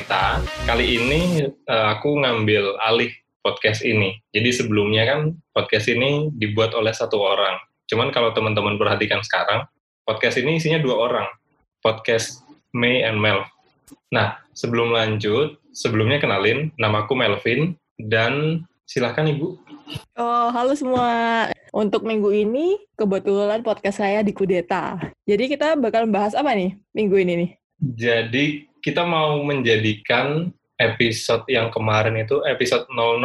Bercerita. 0.00 0.40
Kali 0.64 0.96
ini 0.96 1.20
uh, 1.44 1.92
aku 1.92 2.24
ngambil 2.24 2.80
alih 2.88 3.12
podcast 3.44 3.84
ini. 3.84 4.16
Jadi 4.32 4.48
sebelumnya 4.48 5.04
kan 5.04 5.36
podcast 5.52 5.92
ini 5.92 6.32
dibuat 6.40 6.72
oleh 6.72 6.88
satu 6.88 7.20
orang. 7.20 7.60
Cuman 7.84 8.08
kalau 8.08 8.32
teman-teman 8.32 8.80
perhatikan 8.80 9.20
sekarang, 9.20 9.68
podcast 10.08 10.40
ini 10.40 10.56
isinya 10.56 10.80
dua 10.80 11.04
orang. 11.04 11.28
Podcast 11.84 12.40
May 12.72 13.04
and 13.04 13.20
Mel. 13.20 13.44
Nah, 14.08 14.40
sebelum 14.56 14.96
lanjut, 14.96 15.60
sebelumnya 15.76 16.16
kenalin, 16.16 16.72
namaku 16.80 17.12
Melvin, 17.12 17.76
dan 18.00 18.64
silahkan 18.88 19.28
Ibu. 19.28 19.52
Oh, 20.16 20.48
halo 20.48 20.72
semua. 20.72 21.52
Untuk 21.76 22.08
minggu 22.08 22.32
ini, 22.32 22.80
kebetulan 22.96 23.60
podcast 23.60 24.00
saya 24.00 24.24
di 24.24 24.32
Kudeta. 24.32 24.96
Jadi 25.28 25.44
kita 25.44 25.76
bakal 25.76 26.08
bahas 26.08 26.32
apa 26.32 26.56
nih 26.56 26.72
minggu 26.96 27.20
ini 27.20 27.32
nih? 27.36 27.50
Jadi 27.80 28.69
kita 28.80 29.04
mau 29.04 29.40
menjadikan 29.44 30.52
episode 30.80 31.44
yang 31.46 31.68
kemarin 31.68 32.16
itu 32.16 32.40
episode 32.48 32.88
00. 32.88 33.20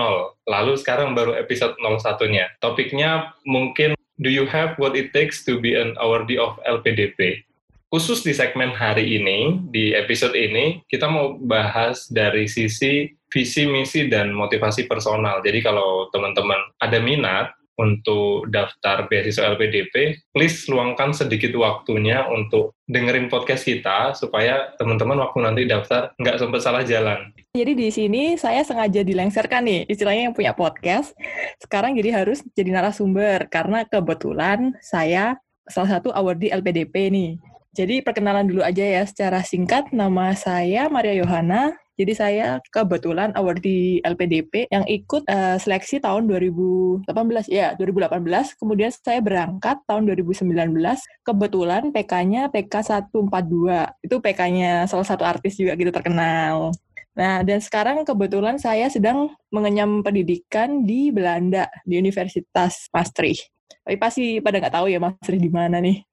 Lalu 0.45 0.73
sekarang 0.75 1.15
baru 1.15 1.39
episode 1.39 1.79
01-nya. 1.79 2.59
Topiknya 2.59 3.31
mungkin 3.47 3.95
Do 4.15 4.31
you 4.31 4.47
have 4.47 4.79
what 4.79 4.95
it 4.95 5.11
takes 5.11 5.43
to 5.43 5.59
be 5.59 5.75
an 5.75 5.99
awardee 5.99 6.39
of 6.39 6.55
LPDP? 6.63 7.43
Khusus 7.91 8.23
di 8.23 8.31
segmen 8.31 8.71
hari 8.71 9.20
ini, 9.20 9.59
di 9.75 9.91
episode 9.91 10.31
ini, 10.39 10.79
kita 10.87 11.12
mau 11.12 11.35
bahas 11.35 12.07
dari 12.07 12.47
sisi 12.47 13.12
visi, 13.27 13.67
misi, 13.67 14.07
dan 14.07 14.31
motivasi 14.31 14.87
personal. 14.87 15.43
Jadi 15.43 15.59
kalau 15.59 16.07
teman-teman 16.15 16.59
ada 16.79 16.95
minat, 17.03 17.51
untuk 17.76 18.48
daftar 18.51 19.07
beasiswa 19.12 19.55
LPDP, 19.55 20.20
please 20.31 20.68
luangkan 20.71 21.12
sedikit 21.12 21.51
waktunya 21.59 22.23
untuk 22.27 22.76
dengerin 22.87 23.27
podcast 23.27 23.65
kita 23.68 24.13
supaya 24.15 24.76
teman-teman 24.79 25.20
waktu 25.20 25.37
nanti 25.43 25.62
daftar 25.68 26.13
nggak 26.20 26.37
sempat 26.40 26.62
salah 26.63 26.84
jalan. 26.87 27.34
Jadi 27.55 27.71
di 27.71 27.90
sini 27.91 28.23
saya 28.35 28.63
sengaja 28.63 29.03
dilengserkan 29.03 29.63
nih, 29.63 29.87
istilahnya 29.87 30.31
yang 30.31 30.35
punya 30.35 30.51
podcast. 30.51 31.15
Sekarang 31.59 31.96
jadi 31.96 32.23
harus 32.23 32.43
jadi 32.55 32.71
narasumber 32.71 33.48
karena 33.48 33.87
kebetulan 33.87 34.76
saya 34.84 35.40
salah 35.68 35.99
satu 35.99 36.13
awardee 36.13 36.53
LPDP 36.53 37.12
nih. 37.12 37.31
Jadi 37.76 37.99
perkenalan 37.99 38.48
dulu 38.48 38.63
aja 38.63 38.87
ya 38.87 39.03
secara 39.03 39.43
singkat. 39.43 39.91
Nama 39.91 40.31
saya 40.31 40.87
Maria 40.87 41.12
Yohana, 41.20 41.76
jadi 41.96 42.13
saya 42.13 42.48
kebetulan 42.76 43.32
award 43.40 43.63
di 43.63 44.04
LPDP 44.04 44.68
yang 44.68 44.84
ikut 44.84 45.24
uh, 45.32 45.55
seleksi 45.55 46.04
tahun 46.04 46.27
2018 46.27 47.07
ya 47.48 47.71
2018. 47.79 48.60
Kemudian 48.60 48.91
saya 48.91 49.24
berangkat 49.24 49.79
tahun 49.87 50.04
2019. 50.12 50.76
Kebetulan 51.24 51.96
PK-nya 51.96 52.52
PK 52.52 52.74
142. 53.07 54.04
Itu 54.04 54.20
PK-nya 54.20 54.91
salah 54.91 55.07
satu 55.07 55.24
artis 55.24 55.55
juga 55.55 55.79
gitu 55.79 55.96
terkenal. 55.96 56.76
Nah, 57.15 57.48
dan 57.48 57.63
sekarang 57.63 58.04
kebetulan 58.04 58.59
saya 58.59 58.91
sedang 58.91 59.32
mengenyam 59.48 60.04
pendidikan 60.04 60.84
di 60.84 61.15
Belanda, 61.15 61.71
di 61.87 61.96
Universitas 61.96 62.91
Maastricht. 62.91 63.48
Tapi 63.87 63.96
pasti 63.96 64.44
pada 64.44 64.59
nggak 64.59 64.75
tahu 64.75 64.91
ya 64.91 65.00
Maastricht 65.00 65.40
di 65.40 65.47
mana 65.47 65.80
nih. 65.80 66.03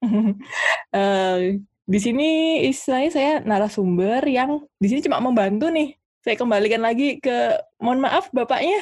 uh, 0.95 1.59
di 1.83 1.99
sini 1.99 2.29
istilahnya 2.71 3.11
saya 3.11 3.33
narasumber 3.43 4.23
yang 4.29 4.63
di 4.79 4.87
sini 4.87 5.03
cuma 5.03 5.19
membantu 5.19 5.69
nih. 5.69 5.95
Saya 6.23 6.39
kembalikan 6.39 6.87
lagi 6.87 7.19
ke, 7.19 7.59
mohon 7.83 7.99
maaf 7.99 8.31
bapaknya, 8.31 8.79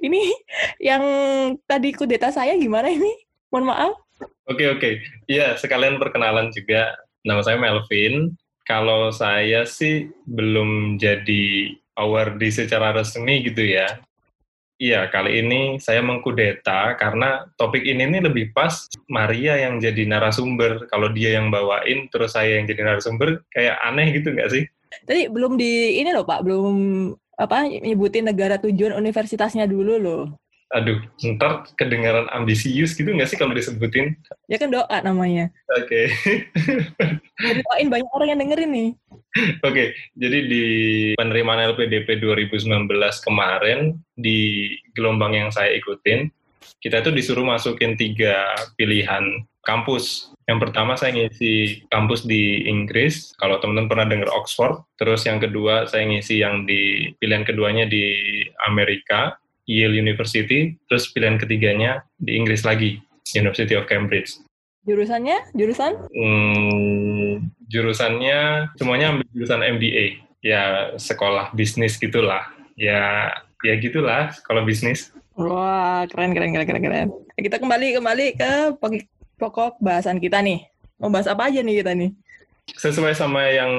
ini 0.00 0.32
yang 0.80 1.02
tadi 1.64 1.92
kudeta 1.92 2.32
saya 2.32 2.56
gimana 2.56 2.88
ini? 2.88 3.12
Mohon 3.52 3.66
maaf. 3.72 3.92
Oke 4.48 4.64
oke, 4.70 4.90
iya 5.28 5.56
sekalian 5.60 6.00
perkenalan 6.00 6.48
juga. 6.52 6.96
Nama 7.26 7.42
saya 7.42 7.58
Melvin. 7.58 8.32
Kalau 8.66 9.14
saya 9.14 9.62
sih 9.68 10.10
belum 10.26 10.98
jadi 10.98 11.74
awardee 11.94 12.50
secara 12.50 12.94
resmi 12.94 13.46
gitu 13.46 13.62
ya. 13.62 14.00
Iya, 14.76 15.08
kali 15.08 15.40
ini 15.40 15.80
saya 15.80 16.04
mengkudeta 16.04 17.00
karena 17.00 17.48
topik 17.56 17.80
ini 17.80 18.12
nih 18.12 18.28
lebih 18.28 18.52
pas 18.52 18.84
Maria 19.08 19.56
yang 19.56 19.80
jadi 19.80 20.04
narasumber. 20.04 20.84
Kalau 20.92 21.08
dia 21.08 21.40
yang 21.40 21.48
bawain, 21.48 22.12
terus 22.12 22.36
saya 22.36 22.60
yang 22.60 22.68
jadi 22.68 22.84
narasumber, 22.84 23.40
kayak 23.48 23.80
aneh 23.80 24.12
gitu 24.12 24.36
nggak 24.36 24.52
sih? 24.52 24.68
Tadi 25.08 25.32
belum 25.32 25.56
di 25.56 25.96
ini 26.04 26.12
loh 26.12 26.28
Pak, 26.28 26.44
belum 26.44 26.76
apa 27.40 27.68
nyebutin 27.68 28.28
negara 28.28 28.60
tujuan 28.60 29.00
universitasnya 29.00 29.64
dulu 29.64 29.96
loh. 29.96 30.22
Aduh, 30.74 30.98
ntar 31.22 31.70
kedengaran 31.78 32.26
ambisius 32.34 32.98
gitu 32.98 33.06
nggak 33.06 33.30
sih 33.30 33.38
kalau 33.38 33.54
disebutin? 33.54 34.18
Ya 34.50 34.58
kan 34.58 34.74
doa 34.74 34.98
namanya. 35.06 35.54
Oke. 35.78 36.10
Okay. 37.38 37.62
doain 37.62 37.86
banyak 37.86 38.10
orang 38.10 38.28
yang 38.34 38.40
dengerin 38.42 38.70
nih. 38.74 38.90
Oke, 39.62 39.92
jadi 40.16 40.38
di 40.48 40.64
penerimaan 41.14 41.76
LPDP 41.76 42.18
2019 42.18 42.88
kemarin, 43.22 43.94
di 44.16 44.72
gelombang 44.96 45.36
yang 45.36 45.50
saya 45.52 45.76
ikutin, 45.76 46.32
kita 46.80 47.04
itu 47.04 47.12
disuruh 47.12 47.44
masukin 47.44 47.94
tiga 47.94 48.56
pilihan 48.80 49.44
kampus. 49.66 50.32
Yang 50.46 50.58
pertama 50.70 50.94
saya 50.94 51.12
ngisi 51.12 51.84
kampus 51.90 52.22
di 52.24 52.64
Inggris, 52.70 53.34
kalau 53.36 53.58
teman-teman 53.58 53.90
pernah 53.90 54.06
dengar 54.06 54.30
Oxford. 54.32 54.86
Terus 54.94 55.26
yang 55.26 55.42
kedua 55.42 55.90
saya 55.90 56.06
ngisi 56.06 56.40
yang 56.40 56.64
di 56.64 57.12
pilihan 57.18 57.42
keduanya 57.42 57.84
di 57.90 58.02
Amerika, 58.64 59.34
Yale 59.66 59.98
University. 59.98 60.78
Terus 60.86 61.10
pilihan 61.10 61.36
ketiganya 61.36 62.06
di 62.16 62.38
Inggris 62.38 62.62
lagi, 62.62 63.02
University 63.34 63.74
of 63.74 63.90
Cambridge. 63.90 64.38
Jurusannya? 64.86 65.50
Jurusan? 65.58 65.92
Hmm, 66.14 67.50
jurusannya 67.66 68.70
semuanya 68.78 69.18
ambil 69.18 69.26
jurusan 69.34 69.60
MBA. 69.66 70.22
Ya 70.46 70.94
sekolah 70.94 71.50
bisnis 71.58 71.98
gitulah. 71.98 72.46
Ya 72.78 73.34
ya 73.66 73.74
gitulah 73.82 74.30
sekolah 74.30 74.62
bisnis. 74.62 75.10
Wah 75.34 76.06
keren 76.06 76.32
keren 76.32 76.54
keren 76.54 76.66
keren 76.70 76.82
keren. 76.86 77.08
Kita 77.34 77.58
kembali 77.58 77.98
kembali 77.98 78.26
ke 78.38 78.52
pokok 79.42 79.82
bahasan 79.82 80.22
kita 80.22 80.38
nih. 80.38 80.62
Mau 81.02 81.10
bahas 81.10 81.26
apa 81.28 81.50
aja 81.50 81.60
nih 81.60 81.82
kita 81.82 81.92
nih? 81.92 82.14
Sesuai 82.66 83.14
sama 83.14 83.46
yang 83.46 83.70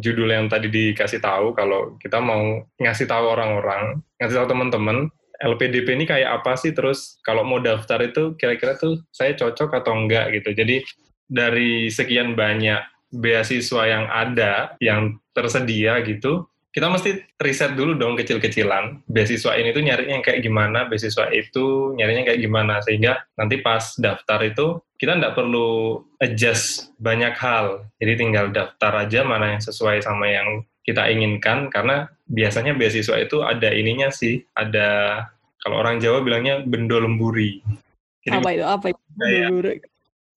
judul 0.00 0.32
yang 0.32 0.48
tadi 0.48 0.72
dikasih 0.72 1.20
tahu, 1.20 1.52
kalau 1.52 2.00
kita 2.00 2.24
mau 2.24 2.64
ngasih 2.80 3.04
tahu 3.04 3.36
orang-orang, 3.36 4.00
ngasih 4.16 4.40
tahu 4.40 4.48
teman-teman, 4.48 5.12
LPDP 5.40 5.96
ini 5.96 6.04
kayak 6.04 6.44
apa 6.44 6.52
sih 6.60 6.76
terus 6.76 7.16
kalau 7.24 7.42
mau 7.42 7.58
daftar 7.58 8.04
itu 8.04 8.36
kira-kira 8.36 8.76
tuh 8.76 9.00
saya 9.08 9.32
cocok 9.32 9.72
atau 9.72 9.96
enggak 9.96 10.36
gitu. 10.36 10.52
Jadi 10.52 10.84
dari 11.26 11.88
sekian 11.88 12.36
banyak 12.36 12.80
beasiswa 13.10 13.82
yang 13.88 14.04
ada 14.06 14.76
yang 14.78 15.18
tersedia 15.34 16.04
gitu, 16.04 16.46
kita 16.70 16.86
mesti 16.86 17.26
riset 17.42 17.74
dulu 17.74 17.98
dong 17.98 18.14
kecil-kecilan. 18.14 19.02
Beasiswa 19.10 19.58
ini 19.58 19.74
tuh 19.74 19.82
nyarinya 19.82 20.22
kayak 20.22 20.40
gimana, 20.46 20.86
beasiswa 20.86 21.26
itu 21.34 21.96
nyarinya 21.98 22.30
kayak 22.30 22.40
gimana 22.40 22.78
sehingga 22.86 23.18
nanti 23.34 23.58
pas 23.58 23.98
daftar 23.98 24.38
itu 24.46 24.78
kita 24.94 25.18
nggak 25.18 25.34
perlu 25.34 25.98
adjust 26.22 26.94
banyak 27.02 27.34
hal. 27.34 27.90
Jadi 27.98 28.12
tinggal 28.20 28.54
daftar 28.54 29.08
aja 29.08 29.26
mana 29.26 29.58
yang 29.58 29.62
sesuai 29.62 30.04
sama 30.04 30.30
yang 30.30 30.62
kita 30.86 31.10
inginkan 31.10 31.68
karena 31.74 32.06
biasanya 32.30 32.78
beasiswa 32.78 33.18
itu 33.18 33.42
ada 33.42 33.74
ininya 33.74 34.08
sih, 34.14 34.40
ada 34.54 35.20
kalau 35.60 35.82
orang 35.82 35.98
Jawa 35.98 36.22
bilangnya 36.22 36.62
bendo 36.62 36.96
lemburi. 37.02 37.60
Jadi, 38.22 38.38
apa 38.38 38.48
itu? 38.54 38.64
Apa 38.64 38.86
itu? 38.94 39.00
Ya, 39.20 39.48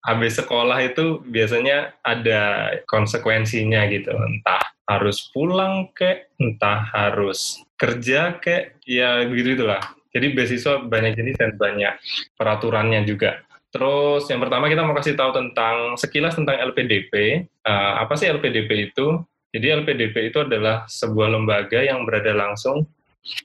habis 0.03 0.35
sekolah 0.35 0.83
itu 0.83 1.23
biasanya 1.23 1.95
ada 2.03 2.73
konsekuensinya 2.91 3.88
gitu, 3.88 4.12
entah 4.12 4.63
harus 4.83 5.31
pulang 5.31 5.88
ke, 5.95 6.27
entah 6.41 6.83
harus 6.91 7.63
kerja 7.79 8.35
ke, 8.41 8.75
ya 8.83 9.23
begitu 9.23 9.56
itulah. 9.63 9.79
Jadi 10.13 10.35
beasiswa 10.35 10.83
banyak 10.83 11.18
jenis 11.18 11.39
dan 11.39 11.56
banyak 11.56 11.95
peraturannya 12.35 13.07
juga. 13.07 13.41
Terus 13.73 14.29
yang 14.29 14.38
pertama 14.44 14.69
kita 14.69 14.85
mau 14.85 14.94
kasih 14.94 15.18
tahu 15.18 15.33
tentang 15.33 15.97
sekilas 15.97 16.38
tentang 16.38 16.62
LPDP. 16.62 17.41
Uh, 17.65 17.71
eh, 17.73 17.94
apa 18.06 18.13
sih 18.13 18.29
LPDP 18.29 18.94
itu? 18.94 19.18
Jadi 19.53 19.69
LPDP 19.69 20.33
itu 20.33 20.41
adalah 20.41 20.89
sebuah 20.89 21.29
lembaga 21.38 21.77
yang 21.85 22.09
berada 22.09 22.33
langsung 22.33 22.89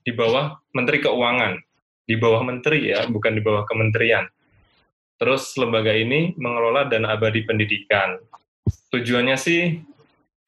di 0.00 0.10
bawah 0.16 0.56
Menteri 0.72 1.04
Keuangan, 1.04 1.60
di 2.08 2.16
bawah 2.16 2.40
Menteri 2.48 2.88
ya, 2.88 3.04
bukan 3.04 3.36
di 3.36 3.44
bawah 3.44 3.68
Kementerian. 3.68 4.24
Terus 5.20 5.52
lembaga 5.60 5.92
ini 5.92 6.32
mengelola 6.40 6.88
dana 6.88 7.12
abadi 7.12 7.44
pendidikan. 7.44 8.16
Tujuannya 8.88 9.36
sih 9.36 9.84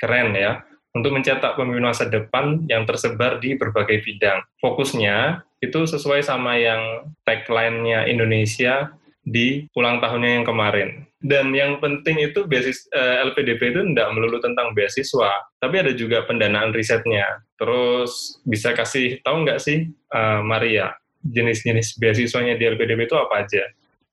keren 0.01 0.33
ya, 0.33 0.65
untuk 0.97 1.13
mencetak 1.13 1.55
pemimpin 1.55 1.87
masa 1.87 2.09
depan 2.09 2.65
yang 2.67 2.89
tersebar 2.89 3.37
di 3.39 3.55
berbagai 3.55 4.01
bidang. 4.01 4.41
Fokusnya 4.65 5.45
itu 5.61 5.85
sesuai 5.85 6.25
sama 6.25 6.57
yang 6.57 7.13
tagline-nya 7.29 8.09
Indonesia 8.09 8.97
di 9.31 9.71
ulang 9.79 10.03
tahunnya 10.03 10.43
yang 10.43 10.47
kemarin. 10.47 11.07
Dan 11.23 11.55
yang 11.55 11.79
penting 11.79 12.19
itu 12.19 12.49
beasis, 12.51 12.91
uh, 12.91 13.23
eh, 13.23 13.31
LPDP 13.31 13.71
itu 13.71 13.81
tidak 13.95 14.09
melulu 14.11 14.43
tentang 14.43 14.75
beasiswa, 14.75 15.31
tapi 15.63 15.79
ada 15.79 15.93
juga 15.95 16.27
pendanaan 16.27 16.75
risetnya. 16.75 17.45
Terus 17.55 18.43
bisa 18.43 18.75
kasih 18.75 19.23
tahu 19.23 19.47
nggak 19.47 19.63
sih, 19.63 19.87
uh, 20.11 20.43
Maria, 20.43 20.97
jenis-jenis 21.23 22.01
beasiswanya 22.01 22.59
di 22.59 22.67
LPDP 22.67 23.07
itu 23.07 23.15
apa 23.15 23.47
aja? 23.47 23.63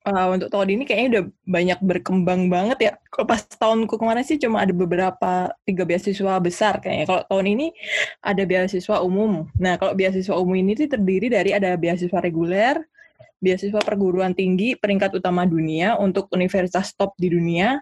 uh, 0.08 0.28
untuk 0.32 0.48
tahun 0.48 0.80
ini 0.80 0.84
kayaknya 0.88 1.08
udah 1.12 1.24
banyak 1.44 1.80
berkembang 1.84 2.48
banget 2.48 2.78
ya. 2.80 2.92
Kalau 3.12 3.28
pas 3.28 3.44
tahunku 3.44 4.00
kemarin 4.00 4.24
sih 4.24 4.40
cuma 4.40 4.64
ada 4.64 4.72
beberapa 4.72 5.52
tiga 5.68 5.84
beasiswa 5.84 6.40
besar 6.40 6.80
kayaknya. 6.80 7.06
Kalau 7.06 7.22
tahun 7.28 7.46
ini 7.60 7.68
ada 8.24 8.44
beasiswa 8.48 9.04
umum. 9.04 9.52
Nah 9.60 9.76
kalau 9.76 9.94
beasiswa 9.94 10.36
umum 10.40 10.56
ini 10.56 10.80
tuh 10.80 10.88
terdiri 10.88 11.28
dari 11.28 11.52
ada 11.52 11.76
beasiswa 11.76 12.20
reguler, 12.24 12.80
beasiswa 13.38 13.82
perguruan 13.82 14.34
tinggi 14.34 14.74
peringkat 14.78 15.18
utama 15.22 15.46
dunia 15.46 15.96
untuk 15.98 16.30
universitas 16.34 16.94
top 16.98 17.14
di 17.18 17.30
dunia, 17.30 17.82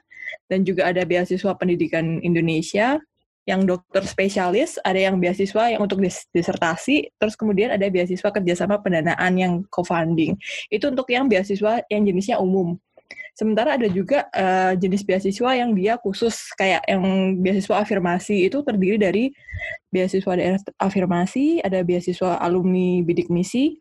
dan 0.52 0.66
juga 0.68 0.90
ada 0.92 1.02
beasiswa 1.08 1.56
pendidikan 1.56 2.20
Indonesia, 2.22 3.00
yang 3.46 3.62
dokter 3.62 4.02
spesialis, 4.10 4.82
ada 4.82 4.98
yang 4.98 5.22
beasiswa 5.22 5.70
yang 5.70 5.86
untuk 5.86 6.02
dis 6.02 6.26
disertasi, 6.34 7.14
terus 7.22 7.38
kemudian 7.38 7.70
ada 7.70 7.86
beasiswa 7.94 8.34
kerjasama 8.34 8.82
pendanaan 8.82 9.34
yang 9.38 9.54
co-funding. 9.70 10.34
Itu 10.74 10.90
untuk 10.90 11.06
yang 11.14 11.30
beasiswa 11.30 11.86
yang 11.86 12.02
jenisnya 12.10 12.42
umum. 12.42 12.82
Sementara 13.38 13.78
ada 13.78 13.86
juga 13.86 14.26
uh, 14.34 14.74
jenis 14.74 15.06
beasiswa 15.06 15.50
yang 15.54 15.78
dia 15.78 16.00
khusus 16.02 16.56
kayak 16.58 16.82
yang 16.90 17.38
beasiswa 17.38 17.84
afirmasi 17.86 18.50
itu 18.50 18.66
terdiri 18.66 18.98
dari 18.98 19.24
beasiswa 19.94 20.34
daerah 20.34 20.60
afirmasi, 20.82 21.62
ada 21.62 21.86
beasiswa 21.86 22.42
alumni 22.42 23.06
bidik 23.06 23.30
misi, 23.30 23.78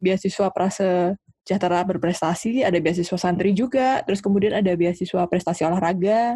beasiswa 0.00 0.48
prase 0.52 1.16
sejahtera 1.46 1.86
berprestasi, 1.86 2.66
ada 2.66 2.74
beasiswa 2.82 3.14
santri 3.14 3.54
juga, 3.54 4.02
terus 4.02 4.18
kemudian 4.18 4.58
ada 4.58 4.74
beasiswa 4.74 5.30
prestasi 5.30 5.62
olahraga, 5.62 6.34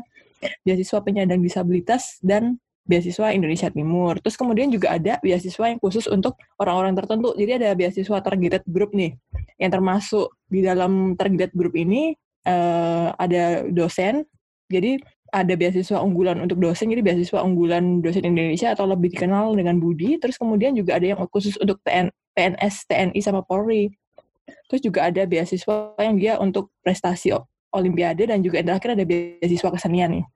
beasiswa 0.62 0.98
penyandang 1.02 1.42
disabilitas 1.42 2.22
dan 2.22 2.62
beasiswa 2.86 3.34
Indonesia 3.34 3.68
Timur. 3.74 4.22
Terus 4.22 4.38
kemudian 4.38 4.70
juga 4.70 4.94
ada 4.94 5.18
beasiswa 5.18 5.66
yang 5.66 5.82
khusus 5.82 6.06
untuk 6.06 6.38
orang-orang 6.62 6.94
tertentu. 6.94 7.34
Jadi 7.34 7.58
ada 7.58 7.74
beasiswa 7.74 8.18
targeted 8.22 8.62
group 8.70 8.94
nih, 8.94 9.18
yang 9.58 9.70
termasuk 9.74 10.30
di 10.46 10.62
dalam 10.62 11.18
targeted 11.18 11.50
group 11.58 11.74
ini 11.74 12.14
uh, 12.46 13.10
ada 13.18 13.66
dosen. 13.66 14.22
Jadi 14.70 15.02
ada 15.30 15.54
beasiswa 15.54 15.98
unggulan 16.02 16.42
untuk 16.42 16.58
dosen, 16.58 16.90
jadi 16.90 17.02
beasiswa 17.02 17.40
unggulan 17.42 18.02
dosen 18.02 18.26
Indonesia 18.26 18.74
atau 18.74 18.86
lebih 18.86 19.14
dikenal 19.14 19.54
dengan 19.54 19.78
Budi. 19.78 20.18
Terus 20.18 20.36
kemudian 20.36 20.74
juga 20.74 20.98
ada 20.98 21.06
yang 21.14 21.18
khusus 21.30 21.54
untuk 21.58 21.78
PN, 21.86 22.10
PNS, 22.34 22.86
TNI, 22.90 23.20
sama 23.22 23.46
Polri. 23.46 23.94
Terus 24.66 24.82
juga 24.82 25.06
ada 25.06 25.22
beasiswa 25.26 25.94
yang 25.98 26.18
dia 26.18 26.34
untuk 26.38 26.74
prestasi 26.82 27.34
Olimpiade 27.70 28.26
dan 28.26 28.42
juga 28.42 28.58
yang 28.58 28.74
terakhir 28.74 28.98
ada 28.98 29.04
beasiswa 29.06 29.70
kesenian 29.70 30.10
nih. 30.18 30.26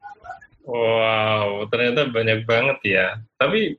Wow, 0.65 1.67
ternyata 1.69 2.09
banyak 2.09 2.47
banget 2.49 2.79
ya. 2.87 3.07
Tapi 3.37 3.77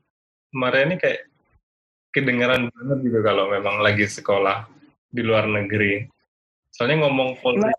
Maria 0.53 0.85
ini 0.85 0.95
kayak 0.99 1.31
kedengaran 2.13 2.69
banget 2.71 2.97
gitu 3.09 3.19
kalau 3.25 3.49
memang 3.49 3.79
lagi 3.81 4.05
sekolah 4.05 4.67
di 5.09 5.23
luar 5.23 5.47
negeri. 5.47 6.05
Soalnya 6.75 7.07
ngomong 7.07 7.39
Polri, 7.39 7.73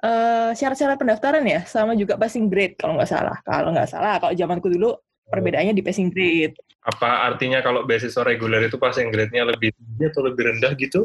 uh, 0.02 0.50
syarat-syarat 0.52 0.98
pendaftaran 1.00 1.44
ya 1.46 1.64
sama 1.64 1.96
juga 1.96 2.18
passing 2.20 2.50
grade 2.50 2.76
kalau 2.76 2.98
nggak 2.98 3.08
salah. 3.08 3.36
Kalau 3.46 3.70
nggak 3.72 3.88
salah, 3.88 4.20
kalau 4.20 4.32
zamanku 4.36 4.68
dulu 4.68 4.96
perbedaannya 5.30 5.72
di 5.72 5.84
passing 5.84 6.12
grade. 6.12 6.56
Apa 6.86 7.26
artinya 7.32 7.62
kalau 7.64 7.82
beasiswa 7.82 8.22
reguler 8.22 8.66
itu 8.66 8.78
passing 8.78 9.10
grade-nya 9.10 9.42
lebih 9.46 9.74
tinggi 9.74 10.04
atau 10.06 10.22
lebih 10.22 10.42
rendah 10.54 10.72
gitu? 10.78 11.02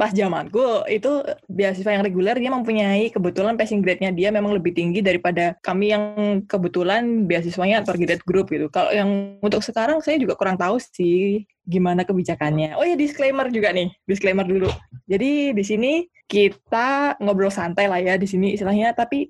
Pas 0.00 0.16
zamanku 0.16 0.88
itu 0.88 1.20
beasiswa 1.44 1.92
yang 1.92 2.00
reguler 2.00 2.32
dia 2.32 2.48
mempunyai 2.48 3.12
kebetulan 3.12 3.60
passing 3.60 3.84
grade-nya 3.84 4.08
dia 4.08 4.32
memang 4.32 4.56
lebih 4.56 4.72
tinggi 4.72 5.04
daripada 5.04 5.60
kami 5.60 5.92
yang 5.92 6.04
kebetulan 6.48 7.28
beasiswanya 7.28 7.84
targeted 7.84 8.24
group 8.24 8.48
gitu. 8.48 8.72
Kalau 8.72 8.88
yang 8.96 9.36
untuk 9.44 9.60
sekarang 9.60 10.00
saya 10.00 10.16
juga 10.16 10.40
kurang 10.40 10.56
tahu 10.56 10.80
sih 10.80 11.44
gimana 11.68 12.08
kebijakannya. 12.08 12.80
Oh 12.80 12.84
ya 12.88 12.96
disclaimer 12.96 13.52
juga 13.52 13.76
nih, 13.76 13.92
disclaimer 14.08 14.48
dulu. 14.48 14.72
Jadi 15.04 15.52
di 15.52 15.64
sini 15.68 16.08
kita 16.24 17.20
ngobrol 17.20 17.52
santai 17.52 17.84
lah 17.84 18.00
ya 18.00 18.16
di 18.16 18.24
sini 18.24 18.56
istilahnya, 18.56 18.96
tapi 18.96 19.28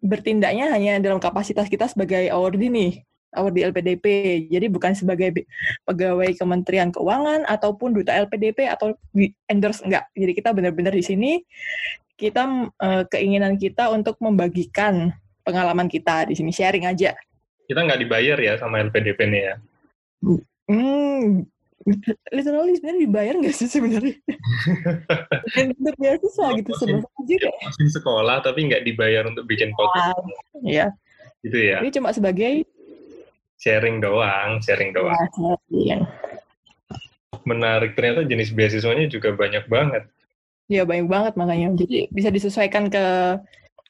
bertindaknya 0.00 0.72
hanya 0.72 0.96
dalam 0.96 1.20
kapasitas 1.20 1.68
kita 1.68 1.92
sebagai 1.92 2.32
awardee 2.32 2.72
nih, 2.72 2.92
awardee 3.34 3.70
LPDP. 3.70 4.04
Jadi 4.50 4.66
bukan 4.66 4.92
sebagai 4.94 5.46
pegawai 5.86 6.34
Kementerian 6.34 6.90
Keuangan 6.90 7.46
ataupun 7.46 7.94
duta 7.94 8.14
LPDP 8.14 8.66
atau 8.66 8.94
di 9.14 9.30
endorse 9.46 9.82
enggak. 9.86 10.10
Jadi 10.14 10.32
kita 10.34 10.50
benar-benar 10.50 10.94
di 10.94 11.04
sini 11.04 11.32
kita 12.20 12.68
uh, 12.68 13.02
keinginan 13.08 13.56
kita 13.56 13.88
untuk 13.88 14.20
membagikan 14.20 15.14
pengalaman 15.40 15.88
kita 15.88 16.28
di 16.28 16.36
sini 16.36 16.52
sharing 16.52 16.84
aja. 16.84 17.16
Kita 17.64 17.80
nggak 17.80 18.00
dibayar 18.02 18.36
ya 18.36 18.54
sama 18.60 18.82
LPDP 18.82 19.18
nih 19.30 19.42
ya? 19.46 19.54
Hmm, 20.68 21.48
literally 22.28 22.76
sebenarnya 22.76 23.00
dibayar 23.08 23.34
nggak 23.40 23.56
sih 23.56 23.68
sebenarnya? 23.70 24.14
untuk 25.80 25.94
beasiswa 25.96 26.46
gitu 26.60 26.70
sebenarnya 26.76 27.22
juga. 27.24 27.50
Masih 27.64 27.88
sekolah 27.94 28.36
tapi 28.44 28.68
nggak 28.68 28.84
dibayar 28.84 29.24
untuk 29.24 29.48
bikin 29.48 29.72
podcast. 29.72 30.20
Iya. 30.60 30.92
Gitu 31.40 31.56
ya. 31.56 31.80
Ini 31.80 31.90
cuma 31.94 32.12
sebagai 32.12 32.68
sharing 33.60 34.00
doang, 34.00 34.58
sharing 34.64 34.90
doang. 34.96 35.14
Ya, 35.68 36.00
Menarik 37.44 37.94
ternyata 37.94 38.24
jenis 38.24 38.50
beasiswanya 38.50 39.06
juga 39.06 39.36
banyak 39.36 39.68
banget. 39.68 40.08
Iya 40.72 40.88
banyak 40.88 41.08
banget 41.08 41.32
makanya. 41.36 41.68
Jadi 41.76 42.08
bisa 42.10 42.32
disesuaikan 42.32 42.88
ke 42.88 43.36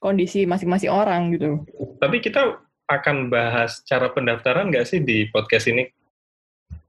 kondisi 0.02 0.44
masing-masing 0.44 0.90
orang 0.90 1.30
gitu. 1.36 1.62
Tapi 2.02 2.18
kita 2.18 2.58
akan 2.90 3.30
bahas 3.30 3.84
cara 3.86 4.10
pendaftaran 4.10 4.74
nggak 4.74 4.86
sih 4.88 4.98
di 4.98 5.30
podcast 5.30 5.70
ini? 5.70 5.86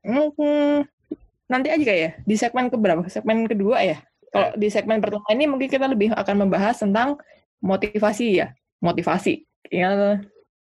Hmm, 0.02 0.82
nanti 1.46 1.70
aja 1.70 1.84
kayak 1.86 2.02
ya 2.02 2.12
di 2.26 2.36
segmen 2.40 2.74
keberapa? 2.74 3.06
Segmen 3.06 3.46
kedua 3.46 3.86
ya. 3.86 4.02
Kalau 4.32 4.56
di 4.56 4.72
segmen 4.72 5.04
pertama 5.04 5.28
ini 5.30 5.46
mungkin 5.46 5.68
kita 5.68 5.92
lebih 5.92 6.16
akan 6.16 6.48
membahas 6.48 6.80
tentang 6.80 7.20
motivasi 7.60 8.42
ya, 8.42 8.56
motivasi. 8.80 9.44
Ya 9.70 10.24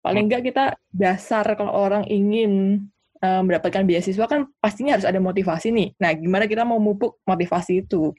paling 0.08 0.24
enggak 0.26 0.42
kita 0.48 0.64
dasar 0.88 1.44
kalau 1.52 1.72
orang 1.76 2.08
ingin 2.08 2.84
uh, 3.20 3.44
mendapatkan 3.44 3.84
beasiswa 3.84 4.24
kan 4.24 4.48
pastinya 4.58 4.96
harus 4.96 5.04
ada 5.04 5.20
motivasi 5.20 5.68
nih. 5.68 5.88
Nah, 6.00 6.16
gimana 6.16 6.48
kita 6.48 6.64
mau 6.64 6.80
mupuk 6.80 7.20
motivasi 7.28 7.84
itu? 7.84 8.16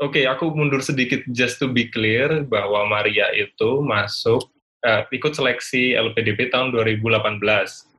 Oke, 0.00 0.24
okay, 0.24 0.24
aku 0.24 0.48
mundur 0.56 0.80
sedikit 0.80 1.20
just 1.28 1.60
to 1.60 1.68
be 1.68 1.92
clear 1.92 2.40
bahwa 2.48 2.88
Maria 2.88 3.28
itu 3.36 3.84
masuk 3.84 4.48
uh, 4.80 5.04
ikut 5.12 5.36
seleksi 5.36 5.92
LPDP 5.92 6.48
tahun 6.48 6.72
2018 6.72 7.90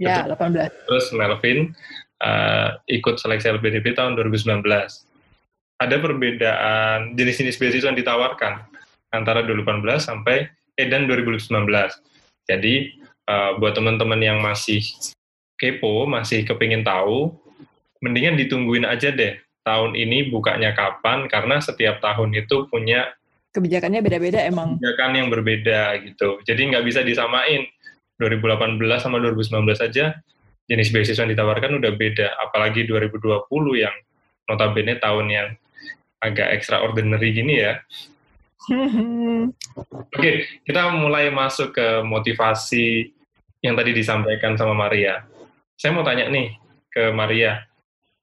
Ya, 0.00 0.24
18. 0.24 0.88
Terus 0.88 1.12
Melvin 1.12 1.76
uh, 2.24 2.80
ikut 2.88 3.20
seleksi 3.20 3.52
LPDP 3.52 3.92
tahun 3.92 4.16
2019. 4.16 4.64
Ada 5.80 5.96
perbedaan 6.00 7.12
jenis-jenis 7.20 7.60
beasiswa 7.60 7.92
yang 7.92 8.00
ditawarkan 8.00 8.64
antara 9.12 9.44
2018 9.44 10.00
sampai 10.00 10.48
eh 10.80 10.88
dan 10.88 11.04
2019. 11.04 11.52
Jadi 12.48 12.96
uh, 13.28 13.56
buat 13.60 13.76
teman-teman 13.76 14.20
yang 14.20 14.38
masih 14.40 14.80
kepo, 15.60 16.08
masih 16.08 16.44
kepingin 16.46 16.86
tahu, 16.86 17.36
mendingan 18.00 18.40
ditungguin 18.40 18.88
aja 18.88 19.12
deh 19.12 19.36
tahun 19.60 19.92
ini 19.92 20.32
bukanya 20.32 20.72
kapan 20.72 21.28
karena 21.28 21.60
setiap 21.60 22.00
tahun 22.00 22.32
itu 22.32 22.64
punya 22.72 23.12
kebijakannya 23.52 24.00
beda-beda 24.00 24.40
emang. 24.40 24.80
Kebijakan 24.80 25.12
yang 25.14 25.28
berbeda 25.28 25.80
gitu. 26.06 26.40
Jadi 26.48 26.72
nggak 26.72 26.84
bisa 26.86 27.00
disamain 27.04 27.68
2018 28.22 28.78
sama 29.00 29.20
2019 29.20 29.64
saja 29.76 30.16
jenis 30.70 30.94
beasiswa 30.94 31.26
yang 31.26 31.34
ditawarkan 31.34 31.82
udah 31.82 31.92
beda, 31.98 32.28
apalagi 32.46 32.86
2020 32.86 33.50
yang 33.74 33.94
notabene 34.46 34.94
tahun 35.02 35.26
yang 35.26 35.48
agak 36.22 36.54
extraordinary 36.54 37.34
gini 37.34 37.58
ya. 37.58 37.82
Oke, 40.14 40.32
kita 40.62 40.82
mulai 40.94 41.28
masuk 41.34 41.74
ke 41.74 41.88
motivasi 42.06 43.10
yang 43.60 43.74
tadi 43.76 43.92
disampaikan 43.92 44.54
sama 44.54 44.72
Maria. 44.72 45.26
Saya 45.74 45.92
mau 45.96 46.06
tanya 46.06 46.28
nih 46.30 46.54
ke 46.92 47.10
Maria, 47.12 47.66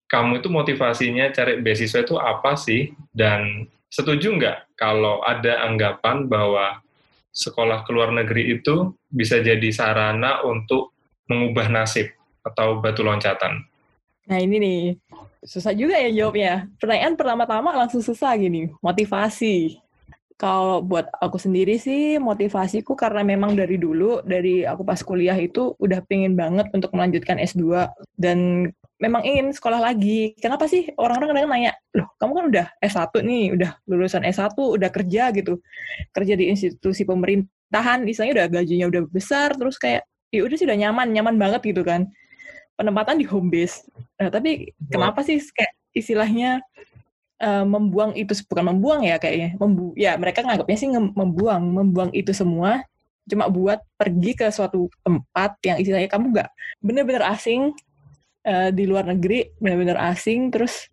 kamu 0.08 0.39
itu 0.39 0.48
motivasinya 0.48 1.36
cari 1.36 1.60
beasiswa 1.60 2.00
itu 2.00 2.16
apa 2.16 2.56
sih? 2.56 2.96
Dan 3.12 3.68
setuju 3.92 4.39
nggak 4.39 4.80
kalau 4.80 5.20
ada 5.24 5.68
anggapan 5.68 6.32
bahwa 6.32 6.80
sekolah 7.36 7.86
ke 7.86 7.92
luar 7.94 8.16
negeri 8.16 8.58
itu 8.58 8.96
bisa 9.12 9.44
jadi 9.44 9.70
sarana 9.70 10.42
untuk 10.48 10.96
mengubah 11.27 11.68
nasib 11.70 12.08
atau 12.42 12.80
batu 12.80 13.04
loncatan? 13.04 13.68
Nah 14.27 14.39
ini 14.39 14.56
nih, 14.60 14.82
susah 15.44 15.75
juga 15.75 16.00
ya 16.00 16.10
jawabnya. 16.12 16.68
Pertanyaan 16.80 17.16
pertama-tama 17.20 17.70
langsung 17.75 18.00
susah 18.04 18.36
gini, 18.39 18.72
motivasi. 18.80 19.87
Kalau 20.38 20.86
buat 20.86 21.10
aku 21.17 21.41
sendiri 21.41 21.82
sih 21.82 22.22
motivasiku 22.22 22.94
karena 22.94 23.25
memang 23.25 23.58
dari 23.58 23.82
dulu 23.82 24.22
dari 24.22 24.62
aku 24.62 24.86
pas 24.86 25.01
kuliah 25.01 25.34
itu 25.34 25.74
udah 25.82 26.06
pengen 26.06 26.38
banget 26.38 26.70
untuk 26.77 26.94
melanjutkan 26.94 27.41
S2 27.41 27.89
dan 28.22 28.70
memang 29.01 29.25
ingin 29.25 29.50
sekolah 29.50 29.82
lagi. 29.82 30.38
Kenapa 30.38 30.70
sih 30.70 30.89
orang-orang 30.98 31.29
kadang 31.34 31.50
nanya, 31.50 31.74
loh 31.98 32.10
kamu 32.22 32.32
kan 32.38 32.46
udah 32.53 32.67
S1 32.86 33.13
nih, 33.25 33.46
udah 33.58 33.72
lulusan 33.89 34.22
S1, 34.25 34.53
udah 34.58 34.89
kerja 34.94 35.34
gitu. 35.34 35.58
Kerja 36.13 36.34
di 36.38 36.53
institusi 36.53 37.01
pemerintahan, 37.06 38.06
misalnya 38.06 38.46
udah 38.46 38.48
gajinya 38.62 38.86
udah 38.89 39.01
besar, 39.10 39.53
terus 39.58 39.77
kayak, 39.82 40.06
ya 40.34 40.46
udah 40.46 40.56
sih 40.58 40.65
udah 40.70 40.77
nyaman, 40.77 41.13
nyaman 41.13 41.36
banget 41.38 41.62
gitu 41.65 41.82
kan. 41.82 42.10
Penempatan 42.77 43.17
di 43.17 43.25
home 43.25 43.50
base. 43.50 43.86
Nah, 44.22 44.29
tapi 44.29 44.74
kenapa 44.89 45.25
sih 45.25 45.41
kayak 45.41 45.74
istilahnya 45.98 46.62
uh, 47.41 47.65
membuang 47.65 48.13
itu 48.17 48.34
bukan 48.50 48.74
membuang 48.74 49.01
ya 49.06 49.17
kayaknya 49.22 49.58
membu 49.58 49.94
ya 49.94 50.17
mereka 50.17 50.41
nganggapnya 50.46 50.77
sih 50.77 50.89
membuang 50.91 51.63
membuang 51.63 52.12
itu 52.13 52.34
semua 52.34 52.86
cuma 53.27 53.51
buat 53.51 53.84
pergi 54.00 54.32
ke 54.39 54.48
suatu 54.48 54.88
tempat 55.03 55.60
yang 55.67 55.77
istilahnya 55.84 56.08
kamu 56.08 56.32
nggak 56.32 56.50
bener-bener 56.79 57.24
asing 57.27 57.75
uh, 58.48 58.72
di 58.72 58.88
luar 58.88 59.03
negeri 59.03 59.51
bener-bener 59.60 60.00
asing 60.00 60.48
terus 60.48 60.88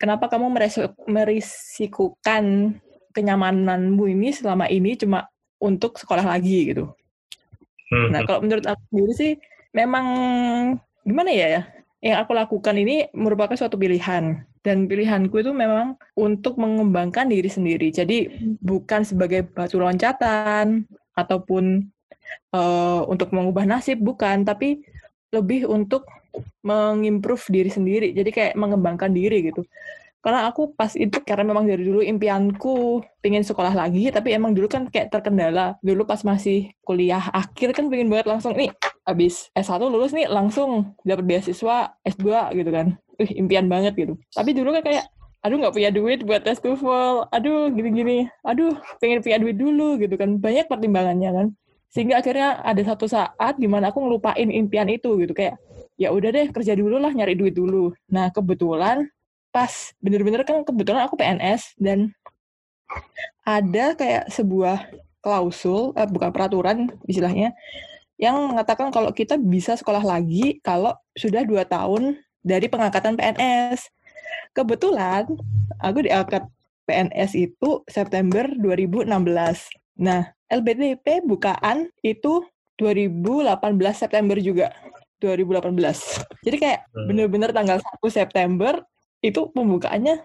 kenapa 0.00 0.32
kamu 0.32 0.48
merisikukan 1.04 2.44
kenyamananmu 3.12 4.04
ini 4.12 4.32
selama 4.32 4.68
ini 4.68 4.96
cuma 4.96 5.28
untuk 5.60 6.00
sekolah 6.00 6.24
lagi 6.24 6.72
gitu 6.72 6.88
hmm. 7.92 8.08
nah 8.12 8.20
kalau 8.24 8.40
menurut 8.40 8.64
aku 8.64 8.80
sendiri 8.92 9.12
sih 9.12 9.32
memang 9.76 10.06
gimana 11.04 11.30
ya 11.32 11.46
ya 11.60 11.62
yang 12.00 12.16
aku 12.24 12.32
lakukan 12.32 12.76
ini 12.76 13.08
merupakan 13.12 13.56
suatu 13.56 13.76
pilihan 13.76 14.44
dan 14.66 14.90
pilihanku 14.90 15.38
itu 15.38 15.54
memang 15.54 15.94
untuk 16.18 16.58
mengembangkan 16.58 17.30
diri 17.30 17.46
sendiri. 17.46 17.94
Jadi 17.94 18.26
bukan 18.58 19.06
sebagai 19.06 19.46
batu 19.46 19.78
loncatan 19.78 20.82
ataupun 21.14 21.86
uh, 22.50 23.06
untuk 23.06 23.30
mengubah 23.30 23.62
nasib 23.62 24.02
bukan, 24.02 24.42
tapi 24.42 24.82
lebih 25.30 25.70
untuk 25.70 26.02
mengimprove 26.66 27.46
diri 27.46 27.70
sendiri. 27.70 28.10
Jadi 28.10 28.30
kayak 28.34 28.52
mengembangkan 28.58 29.14
diri 29.14 29.46
gitu. 29.46 29.62
Karena 30.18 30.50
aku 30.50 30.74
pas 30.74 30.90
itu 30.98 31.22
karena 31.22 31.46
memang 31.46 31.70
dari 31.70 31.86
dulu 31.86 32.02
impianku 32.02 32.98
pengen 33.22 33.46
sekolah 33.46 33.70
lagi, 33.70 34.10
tapi 34.10 34.34
emang 34.34 34.50
dulu 34.50 34.66
kan 34.66 34.90
kayak 34.90 35.14
terkendala. 35.14 35.78
Dulu 35.78 36.02
pas 36.02 36.18
masih 36.26 36.74
kuliah 36.82 37.22
akhir 37.30 37.70
kan 37.70 37.86
pengen 37.86 38.10
banget 38.10 38.26
langsung 38.26 38.58
nih 38.58 38.74
abis 39.06 39.54
S1 39.54 39.78
lulus 39.86 40.10
nih 40.10 40.26
langsung 40.26 40.98
dapat 41.06 41.24
beasiswa 41.24 41.94
S2 42.02 42.26
gitu 42.58 42.70
kan. 42.74 42.98
Uh, 43.16 43.30
impian 43.38 43.70
banget 43.70 43.94
gitu. 43.94 44.18
Tapi 44.34 44.52
dulu 44.52 44.74
kan 44.74 44.82
kayak 44.82 45.06
aduh 45.46 45.62
nggak 45.62 45.74
punya 45.78 45.90
duit 45.94 46.26
buat 46.26 46.42
tes 46.42 46.58
TOEFL. 46.58 47.30
Aduh 47.30 47.70
gini-gini. 47.70 48.26
Aduh 48.42 48.74
pengen 48.98 49.22
punya 49.22 49.38
duit 49.38 49.56
dulu 49.56 49.96
gitu 50.02 50.18
kan. 50.18 50.36
Banyak 50.42 50.66
pertimbangannya 50.66 51.30
kan. 51.30 51.46
Sehingga 51.88 52.18
akhirnya 52.20 52.60
ada 52.66 52.82
satu 52.82 53.06
saat 53.06 53.54
di 53.56 53.70
mana 53.70 53.94
aku 53.94 54.02
ngelupain 54.02 54.50
impian 54.50 54.90
itu 54.90 55.16
gitu. 55.22 55.32
Kayak 55.32 55.62
ya 55.96 56.10
udah 56.12 56.28
deh 56.34 56.46
kerja 56.50 56.74
dulu 56.74 56.98
lah 56.98 57.14
nyari 57.14 57.38
duit 57.38 57.54
dulu. 57.54 57.94
Nah 58.10 58.28
kebetulan 58.34 59.06
pas 59.54 59.72
bener-bener 60.02 60.44
kan 60.44 60.66
kebetulan 60.66 61.08
aku 61.08 61.16
PNS 61.16 61.78
dan 61.80 62.12
ada 63.46 63.96
kayak 63.96 64.28
sebuah 64.28 64.84
klausul 65.24 65.96
eh, 65.96 66.06
bukan 66.06 66.30
peraturan 66.30 66.92
istilahnya 67.08 67.56
yang 68.16 68.36
mengatakan 68.48 68.88
kalau 68.88 69.12
kita 69.12 69.36
bisa 69.36 69.76
sekolah 69.76 70.00
lagi 70.00 70.60
kalau 70.64 70.96
sudah 71.12 71.44
dua 71.44 71.68
tahun 71.68 72.16
dari 72.40 72.66
pengangkatan 72.70 73.18
PNS. 73.18 73.92
Kebetulan 74.56 75.28
aku 75.82 75.98
diangkat 76.06 76.48
PNS 76.86 77.36
itu 77.36 77.84
September 77.90 78.46
2016. 78.56 79.10
Nah, 80.00 80.32
LPDP 80.48 81.26
bukaan 81.26 81.90
itu 82.00 82.46
2018 82.78 83.52
September 83.92 84.38
juga. 84.38 84.72
2018. 85.20 85.72
Jadi 86.44 86.56
kayak 86.60 86.80
hmm. 86.92 87.06
bener-bener 87.08 87.50
tanggal 87.50 87.80
1 87.80 88.04
September 88.12 88.84
itu 89.24 89.48
pembukaannya 89.50 90.22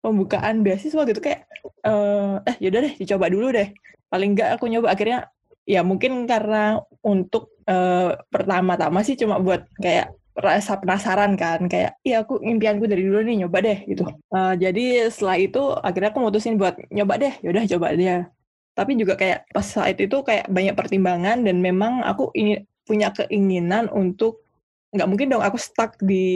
pembukaan 0.00 0.64
beasiswa 0.64 1.04
gitu 1.08 1.20
kayak 1.20 1.48
uh, 1.84 2.40
eh 2.44 2.56
yaudah 2.60 2.88
deh 2.88 2.94
dicoba 2.96 3.28
dulu 3.28 3.52
deh. 3.52 3.68
Paling 4.08 4.32
enggak 4.32 4.56
aku 4.56 4.68
nyoba 4.68 4.96
akhirnya 4.96 5.28
ya 5.64 5.80
mungkin 5.80 6.28
karena 6.28 6.80
untuk 7.04 7.56
uh, 7.68 8.16
pertama-tama 8.28 9.00
sih 9.00 9.16
cuma 9.16 9.40
buat 9.40 9.64
kayak 9.80 10.12
rasa 10.34 10.82
penasaran 10.82 11.38
kan 11.38 11.70
kayak 11.70 11.94
iya 12.02 12.26
aku 12.26 12.42
impianku 12.42 12.90
dari 12.90 13.06
dulu 13.06 13.22
nih 13.22 13.46
nyoba 13.46 13.58
deh 13.62 13.78
gitu. 13.86 14.04
Uh, 14.34 14.58
jadi 14.58 15.08
setelah 15.08 15.36
itu 15.38 15.62
akhirnya 15.78 16.10
aku 16.10 16.20
mutusin 16.20 16.58
buat 16.58 16.74
nyoba 16.90 17.14
deh 17.22 17.34
yaudah 17.40 17.64
coba 17.70 17.88
dia 17.94 18.34
tapi 18.74 18.98
juga 18.98 19.14
kayak 19.14 19.46
pas 19.54 19.62
saat 19.62 19.96
itu 20.02 20.20
kayak 20.26 20.50
banyak 20.50 20.74
pertimbangan 20.74 21.46
dan 21.46 21.62
memang 21.62 22.02
aku 22.02 22.34
ingin 22.34 22.66
punya 22.84 23.14
keinginan 23.14 23.86
untuk 23.94 24.42
nggak 24.90 25.08
mungkin 25.10 25.30
dong 25.30 25.42
aku 25.46 25.58
stuck 25.58 25.94
di 26.02 26.26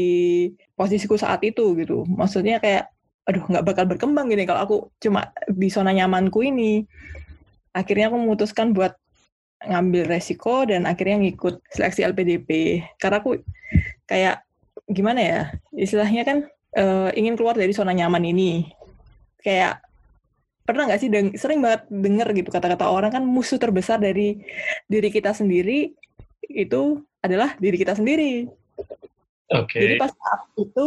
posisiku 0.78 1.18
saat 1.18 1.42
itu 1.42 1.74
gitu. 1.74 2.06
Maksudnya 2.06 2.62
kayak 2.62 2.94
aduh 3.26 3.44
nggak 3.44 3.66
bakal 3.66 3.84
berkembang 3.84 4.30
gini 4.30 4.46
kalau 4.48 4.60
aku 4.64 4.76
cuma 5.02 5.34
di 5.50 5.68
zona 5.68 5.90
nyamanku 5.90 6.46
ini. 6.46 6.86
Akhirnya 7.74 8.08
aku 8.08 8.16
memutuskan 8.22 8.70
buat 8.70 8.94
ngambil 9.58 10.06
resiko 10.06 10.62
dan 10.62 10.86
akhirnya 10.86 11.18
ngikut 11.18 11.58
seleksi 11.74 12.06
LPDP 12.06 12.80
karena 13.02 13.18
aku 13.18 13.42
kayak 14.06 14.46
gimana 14.86 15.20
ya 15.20 15.40
istilahnya 15.74 16.22
kan 16.22 16.38
uh, 16.78 17.10
ingin 17.12 17.34
keluar 17.34 17.58
dari 17.58 17.74
zona 17.74 17.90
nyaman 17.90 18.22
ini 18.22 18.70
kayak 19.42 19.82
pernah 20.62 20.84
nggak 20.84 21.00
sih 21.00 21.08
deng 21.08 21.32
sering 21.34 21.64
banget 21.64 21.88
denger 21.88 22.28
gitu 22.36 22.50
kata-kata 22.52 22.86
orang 22.86 23.08
kan 23.08 23.24
musuh 23.24 23.56
terbesar 23.56 23.96
dari 23.96 24.36
diri 24.84 25.08
kita 25.08 25.32
sendiri 25.32 25.96
itu 26.44 27.00
adalah 27.24 27.56
diri 27.56 27.76
kita 27.80 27.96
sendiri. 27.96 28.46
Okay. 29.48 29.80
Jadi 29.80 29.94
pas 29.96 30.12
saat 30.12 30.40
itu 30.60 30.86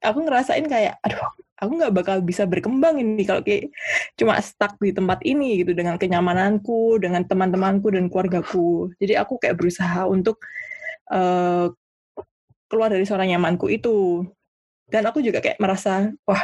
aku 0.00 0.18
ngerasain 0.24 0.64
kayak 0.64 0.96
aduh 1.04 1.20
aku 1.60 1.72
nggak 1.76 1.94
bakal 1.94 2.16
bisa 2.24 2.48
berkembang 2.48 2.96
ini 2.98 3.22
kalau 3.28 3.44
kayak 3.44 3.68
cuma 4.16 4.40
stuck 4.40 4.80
di 4.80 4.96
tempat 4.96 5.20
ini 5.22 5.60
gitu 5.60 5.76
dengan 5.76 6.00
kenyamananku, 6.00 6.96
dengan 6.98 7.22
teman-temanku 7.28 7.92
dan 7.92 8.08
keluargaku. 8.08 8.90
Jadi 8.96 9.14
aku 9.20 9.36
kayak 9.36 9.60
berusaha 9.60 10.08
untuk 10.08 10.40
uh, 11.12 11.68
keluar 12.66 12.88
dari 12.88 13.04
zona 13.04 13.28
nyamanku 13.28 13.68
itu. 13.68 14.24
Dan 14.90 15.06
aku 15.06 15.22
juga 15.22 15.38
kayak 15.38 15.62
merasa, 15.62 16.10
wah, 16.26 16.42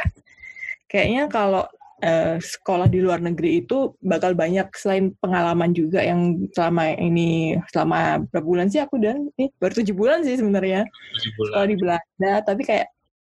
kayaknya 0.87 1.27
kalau 1.27 1.67
uh, 2.03 2.37
sekolah 2.37 2.87
di 2.87 3.01
luar 3.01 3.19
negeri 3.19 3.65
itu 3.65 3.97
bakal 3.99 4.37
banyak 4.37 4.69
selain 4.77 5.13
pengalaman 5.19 5.73
juga 5.73 5.99
yang 5.99 6.47
selama 6.53 6.93
ini 6.95 7.57
selama 7.73 8.23
berapa 8.29 8.45
bulan 8.45 8.67
sih 8.69 8.81
aku 8.81 9.01
dan 9.01 9.27
ini 9.37 9.51
baru 9.57 9.83
tujuh 9.83 9.95
bulan 9.97 10.23
sih 10.23 10.37
sebenarnya 10.37 10.85
sekolah 11.19 11.65
di 11.67 11.75
Belanda 11.75 12.33
tapi 12.45 12.61
kayak 12.63 12.87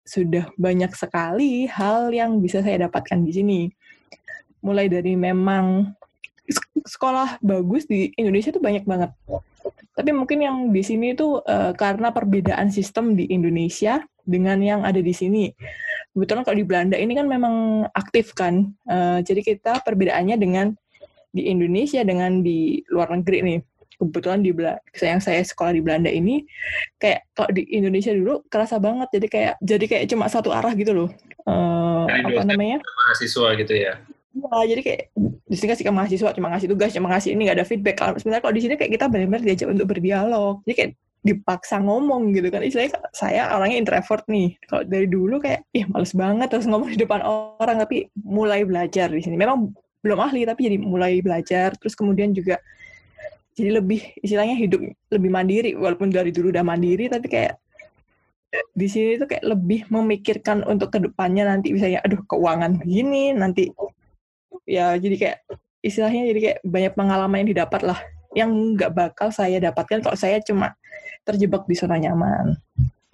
sudah 0.06 0.54
banyak 0.56 0.94
sekali 0.94 1.66
hal 1.66 2.14
yang 2.14 2.38
bisa 2.38 2.62
saya 2.62 2.86
dapatkan 2.86 3.26
di 3.26 3.32
sini. 3.34 3.62
Mulai 4.62 4.86
dari 4.88 5.18
memang 5.18 5.90
sekolah 6.86 7.42
bagus 7.42 7.90
di 7.90 8.14
Indonesia 8.16 8.54
itu 8.54 8.62
banyak 8.62 8.86
banget. 8.86 9.12
Tapi 9.98 10.12
mungkin 10.14 10.46
yang 10.46 10.58
di 10.70 10.86
sini 10.86 11.18
itu 11.18 11.42
uh, 11.42 11.74
karena 11.74 12.14
perbedaan 12.14 12.70
sistem 12.70 13.18
di 13.18 13.26
Indonesia 13.34 14.06
dengan 14.22 14.62
yang 14.62 14.86
ada 14.86 15.02
di 15.02 15.12
sini. 15.12 15.50
Kebetulan 16.14 16.46
kalau 16.46 16.58
di 16.62 16.68
Belanda 16.68 16.96
ini 17.02 17.18
kan 17.18 17.26
memang 17.26 17.88
aktif 17.98 18.38
kan. 18.38 18.70
Uh, 18.86 19.26
jadi 19.26 19.42
kita 19.42 19.82
perbedaannya 19.82 20.38
dengan 20.38 20.78
di 21.34 21.50
Indonesia 21.52 22.00
dengan 22.06 22.40
di 22.46 22.80
luar 22.88 23.12
negeri 23.12 23.44
nih 23.44 23.60
kebetulan 23.96 24.40
di 24.44 24.52
Belanda 24.52 24.82
yang 25.00 25.22
saya 25.24 25.42
sekolah 25.42 25.72
di 25.72 25.82
Belanda 25.82 26.12
ini 26.12 26.44
kayak 27.00 27.32
kalau 27.32 27.50
di 27.56 27.64
Indonesia 27.72 28.12
dulu 28.12 28.44
kerasa 28.52 28.76
banget 28.78 29.08
jadi 29.16 29.28
kayak 29.32 29.54
jadi 29.64 29.86
kayak 29.88 30.06
cuma 30.12 30.26
satu 30.28 30.52
arah 30.52 30.74
gitu 30.76 30.92
loh. 30.92 31.10
Uh, 31.48 32.10
apa 32.10 32.44
namanya? 32.44 32.82
mahasiswa 32.84 33.48
gitu 33.60 33.74
ya? 33.74 33.94
Ya, 34.36 34.60
jadi 34.68 34.82
kayak 34.84 35.02
di 35.48 35.56
sini 35.56 35.68
kasih 35.72 35.86
ke 35.88 35.94
mahasiswa 35.96 36.30
cuma 36.36 36.52
ngasih 36.52 36.68
tugas 36.68 36.92
cuma 36.92 37.08
ngasih 37.16 37.32
ini 37.32 37.48
nggak 37.48 37.58
ada 37.64 37.68
feedback. 37.68 37.96
Kalau 37.96 38.20
sebenarnya 38.20 38.44
kalau 38.44 38.56
di 38.60 38.62
sini 38.68 38.74
kayak 38.76 38.92
kita 38.92 39.06
benar-benar 39.08 39.42
diajak 39.48 39.68
untuk 39.72 39.88
berdialog. 39.88 40.60
Jadi 40.68 40.76
kayak 40.76 40.92
dipaksa 41.26 41.80
ngomong 41.80 42.36
gitu 42.36 42.52
kan. 42.52 42.62
Istilahnya 42.62 43.00
saya 43.16 43.50
orangnya 43.56 43.80
introvert 43.80 44.28
nih. 44.28 44.60
Kalau 44.68 44.84
dari 44.84 45.08
dulu 45.08 45.40
kayak 45.40 45.64
ih 45.72 45.88
males 45.88 46.12
banget 46.12 46.48
terus 46.52 46.68
ngomong 46.68 46.92
di 46.92 47.00
depan 47.00 47.24
orang 47.24 47.80
tapi 47.80 48.12
mulai 48.28 48.68
belajar 48.68 49.08
di 49.08 49.24
sini. 49.24 49.40
Memang 49.40 49.72
belum 50.04 50.20
ahli 50.20 50.44
tapi 50.44 50.68
jadi 50.68 50.78
mulai 50.84 51.24
belajar. 51.24 51.72
Terus 51.80 51.96
kemudian 51.96 52.36
juga 52.36 52.60
jadi 53.56 53.80
lebih 53.80 54.02
istilahnya 54.20 54.56
hidup 54.60 54.84
lebih 55.10 55.30
mandiri 55.32 55.72
walaupun 55.74 56.12
dari 56.12 56.30
dulu 56.36 56.52
udah 56.52 56.64
mandiri 56.64 57.08
tapi 57.08 57.28
kayak 57.32 57.56
di 58.72 58.88
sini 58.88 59.20
tuh 59.20 59.28
kayak 59.28 59.44
lebih 59.44 59.88
memikirkan 59.92 60.64
untuk 60.64 60.92
ke 60.96 61.00
depannya 61.00 61.48
nanti 61.48 61.76
misalnya 61.76 62.00
aduh 62.04 62.24
keuangan 62.28 62.80
begini 62.80 63.36
nanti 63.36 63.72
ya 64.64 64.96
jadi 64.96 65.16
kayak 65.16 65.38
istilahnya 65.84 66.24
jadi 66.32 66.40
kayak 66.40 66.60
banyak 66.64 66.94
pengalaman 66.96 67.38
yang 67.44 67.50
didapat 67.52 67.82
lah 67.84 68.00
yang 68.36 68.52
nggak 68.76 68.92
bakal 68.92 69.32
saya 69.32 69.60
dapatkan 69.64 70.04
kalau 70.04 70.18
saya 70.20 70.44
cuma 70.44 70.76
terjebak 71.26 71.66
di 71.66 71.76
zona 71.76 71.98
nyaman. 71.98 72.54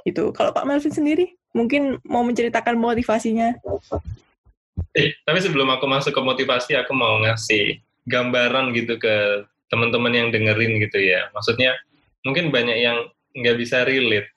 Itu. 0.04 0.34
Kalau 0.34 0.52
Pak 0.52 0.68
Melvin 0.68 0.92
sendiri, 0.92 1.38
mungkin 1.54 2.02
mau 2.04 2.26
menceritakan 2.26 2.76
motivasinya? 2.76 3.56
Eh, 4.98 5.14
tapi 5.24 5.40
sebelum 5.40 5.70
aku 5.72 5.86
masuk 5.88 6.12
ke 6.12 6.22
motivasi, 6.22 6.76
aku 6.76 6.92
mau 6.92 7.22
ngasih 7.22 7.80
gambaran 8.10 8.74
gitu 8.74 8.98
ke 8.98 9.46
teman-teman 9.72 10.12
yang 10.12 10.28
dengerin 10.30 10.78
gitu 10.84 11.00
ya. 11.00 11.32
Maksudnya, 11.32 11.74
mungkin 12.28 12.52
banyak 12.52 12.78
yang 12.78 13.08
nggak 13.34 13.58
bisa 13.58 13.88
relate. 13.88 14.28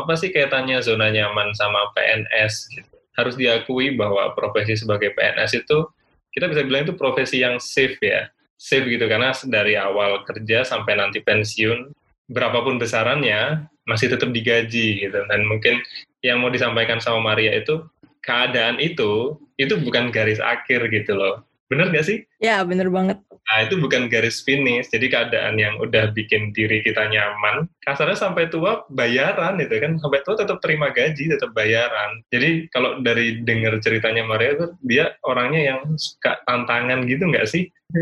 Apa 0.00 0.16
sih 0.16 0.32
kaitannya 0.32 0.80
zona 0.80 1.12
nyaman 1.12 1.52
sama 1.52 1.92
PNS? 1.92 2.72
Gitu. 2.72 2.88
Harus 3.12 3.36
diakui 3.36 3.92
bahwa 3.92 4.32
profesi 4.32 4.72
sebagai 4.72 5.12
PNS 5.12 5.62
itu, 5.62 5.84
kita 6.32 6.48
bisa 6.48 6.64
bilang 6.64 6.88
itu 6.88 6.96
profesi 6.96 7.44
yang 7.44 7.60
safe 7.60 8.00
ya 8.00 8.32
safe 8.62 8.86
gitu 8.86 9.10
karena 9.10 9.34
dari 9.50 9.74
awal 9.74 10.22
kerja 10.22 10.62
sampai 10.62 10.94
nanti 10.94 11.18
pensiun 11.18 11.90
berapapun 12.30 12.78
besarannya 12.78 13.66
masih 13.90 14.14
tetap 14.14 14.30
digaji 14.30 15.02
gitu 15.02 15.18
dan 15.26 15.42
mungkin 15.50 15.82
yang 16.22 16.38
mau 16.38 16.54
disampaikan 16.54 17.02
sama 17.02 17.34
Maria 17.34 17.58
itu 17.58 17.82
keadaan 18.22 18.78
itu 18.78 19.34
itu 19.58 19.74
bukan 19.82 20.14
garis 20.14 20.38
akhir 20.38 20.86
gitu 20.94 21.18
loh 21.18 21.42
bener 21.66 21.90
gak 21.90 22.06
sih? 22.06 22.22
Ya 22.38 22.62
bener 22.62 22.86
banget 22.86 23.18
Nah, 23.52 23.68
itu 23.68 23.76
bukan 23.76 24.08
garis 24.08 24.40
finish. 24.40 24.88
Jadi 24.88 25.12
keadaan 25.12 25.60
yang 25.60 25.76
udah 25.76 26.08
bikin 26.16 26.56
diri 26.56 26.80
kita 26.80 27.04
nyaman, 27.04 27.68
kasarnya 27.84 28.16
sampai 28.16 28.48
tua 28.48 28.80
bayaran 28.88 29.60
itu 29.60 29.76
kan. 29.76 30.00
Sampai 30.00 30.24
tua 30.24 30.40
tetap 30.40 30.64
terima 30.64 30.88
gaji, 30.88 31.28
tetap 31.28 31.52
bayaran. 31.52 32.24
Jadi 32.32 32.72
kalau 32.72 33.04
dari 33.04 33.44
dengar 33.44 33.76
ceritanya 33.84 34.24
Maria 34.24 34.56
itu, 34.56 34.66
dia 34.80 35.12
orangnya 35.28 35.76
yang 35.76 35.80
suka 36.00 36.40
tantangan 36.48 37.04
gitu 37.04 37.28
nggak 37.28 37.44
sih? 37.44 37.68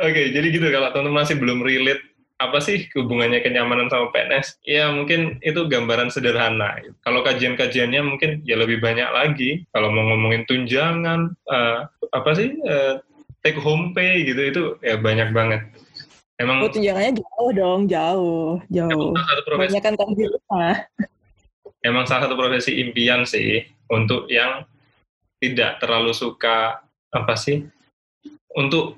Oke, 0.00 0.08
okay, 0.08 0.26
jadi 0.32 0.48
gitu 0.48 0.72
kalau 0.72 0.88
teman-teman 0.96 1.28
masih 1.28 1.36
belum 1.36 1.60
relate 1.60 2.00
apa 2.40 2.56
sih 2.64 2.88
hubungannya 2.96 3.44
kenyamanan 3.44 3.92
sama 3.92 4.08
PNS? 4.16 4.64
Ya 4.64 4.88
mungkin 4.88 5.36
itu 5.44 5.68
gambaran 5.68 6.08
sederhana. 6.08 6.80
Kalau 7.04 7.20
kajian-kajiannya 7.20 8.00
mungkin 8.00 8.40
ya 8.48 8.56
lebih 8.56 8.80
banyak 8.80 9.12
lagi. 9.12 9.68
Kalau 9.76 9.92
mau 9.92 10.08
ngomongin 10.08 10.48
tunjangan, 10.48 11.36
uh, 11.52 11.84
apa 12.16 12.30
sih 12.32 12.56
uh, 12.64 13.04
take 13.40 13.58
home 13.60 13.92
pay 13.96 14.24
gitu 14.24 14.40
itu 14.40 14.62
ya 14.84 15.00
banyak 15.00 15.32
banget. 15.32 15.62
Emang 16.40 16.64
oh, 16.64 16.72
tunjangannya 16.72 17.20
jauh 17.20 17.50
dong, 17.52 17.80
jauh, 17.84 18.56
jauh. 18.72 19.12
Banyak 19.60 19.82
kan 19.84 19.92
di 20.16 20.24
rumah. 20.24 20.72
Emang 21.84 22.08
salah 22.08 22.28
satu 22.28 22.36
profesi 22.36 22.80
impian 22.80 23.28
sih 23.28 23.60
untuk 23.92 24.24
yang 24.32 24.64
tidak 25.36 25.80
terlalu 25.84 26.16
suka 26.16 26.80
apa 27.12 27.34
sih? 27.36 27.68
Untuk 28.56 28.96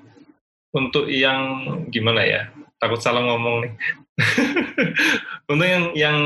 untuk 0.71 1.11
yang 1.11 1.63
gimana 1.91 2.23
ya? 2.23 2.41
Takut 2.79 3.03
salah 3.03 3.23
ngomong 3.27 3.67
nih. 3.67 3.73
untuk 5.51 5.67
yang 5.67 5.83
yang 5.99 6.17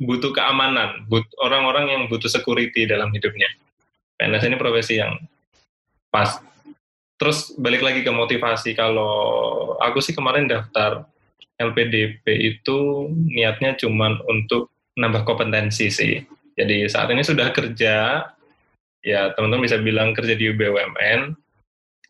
butuh 0.00 0.32
keamanan, 0.32 1.04
but, 1.12 1.28
orang-orang 1.44 1.92
yang 1.92 2.02
butuh 2.08 2.32
security 2.32 2.88
dalam 2.88 3.12
hidupnya. 3.12 3.48
PNS 4.16 4.48
ini 4.48 4.56
profesi 4.56 5.00
yang 5.00 5.20
pas 6.08 6.40
Terus 7.22 7.54
balik 7.54 7.86
lagi 7.86 8.02
ke 8.02 8.10
motivasi, 8.10 8.74
kalau 8.74 9.14
aku 9.78 10.02
sih 10.02 10.10
kemarin 10.10 10.50
daftar 10.50 11.06
LPDP 11.54 12.26
itu 12.26 13.06
niatnya 13.30 13.78
cuma 13.78 14.18
untuk 14.26 14.74
nambah 14.98 15.22
kompetensi 15.22 15.86
sih. 15.86 16.18
Jadi 16.58 16.90
saat 16.90 17.06
ini 17.14 17.22
sudah 17.22 17.54
kerja, 17.54 18.26
ya 19.06 19.20
teman-teman 19.38 19.70
bisa 19.70 19.78
bilang 19.78 20.10
kerja 20.18 20.34
di 20.34 20.50
BUMN, 20.50 21.38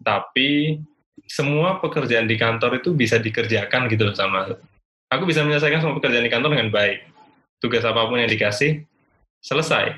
tapi 0.01 0.81
semua 1.29 1.77
pekerjaan 1.85 2.25
di 2.25 2.41
kantor 2.41 2.81
itu 2.81 2.97
bisa 2.97 3.21
dikerjakan 3.21 3.93
gitu 3.93 4.09
sama. 4.17 4.57
Aku 5.13 5.29
bisa 5.29 5.45
menyelesaikan 5.45 5.85
semua 5.85 6.01
pekerjaan 6.01 6.25
di 6.25 6.33
kantor 6.33 6.57
dengan 6.57 6.73
baik. 6.73 7.05
Tugas 7.61 7.85
apa 7.85 8.09
pun 8.09 8.17
yang 8.17 8.33
dikasih, 8.33 8.81
selesai. 9.45 9.93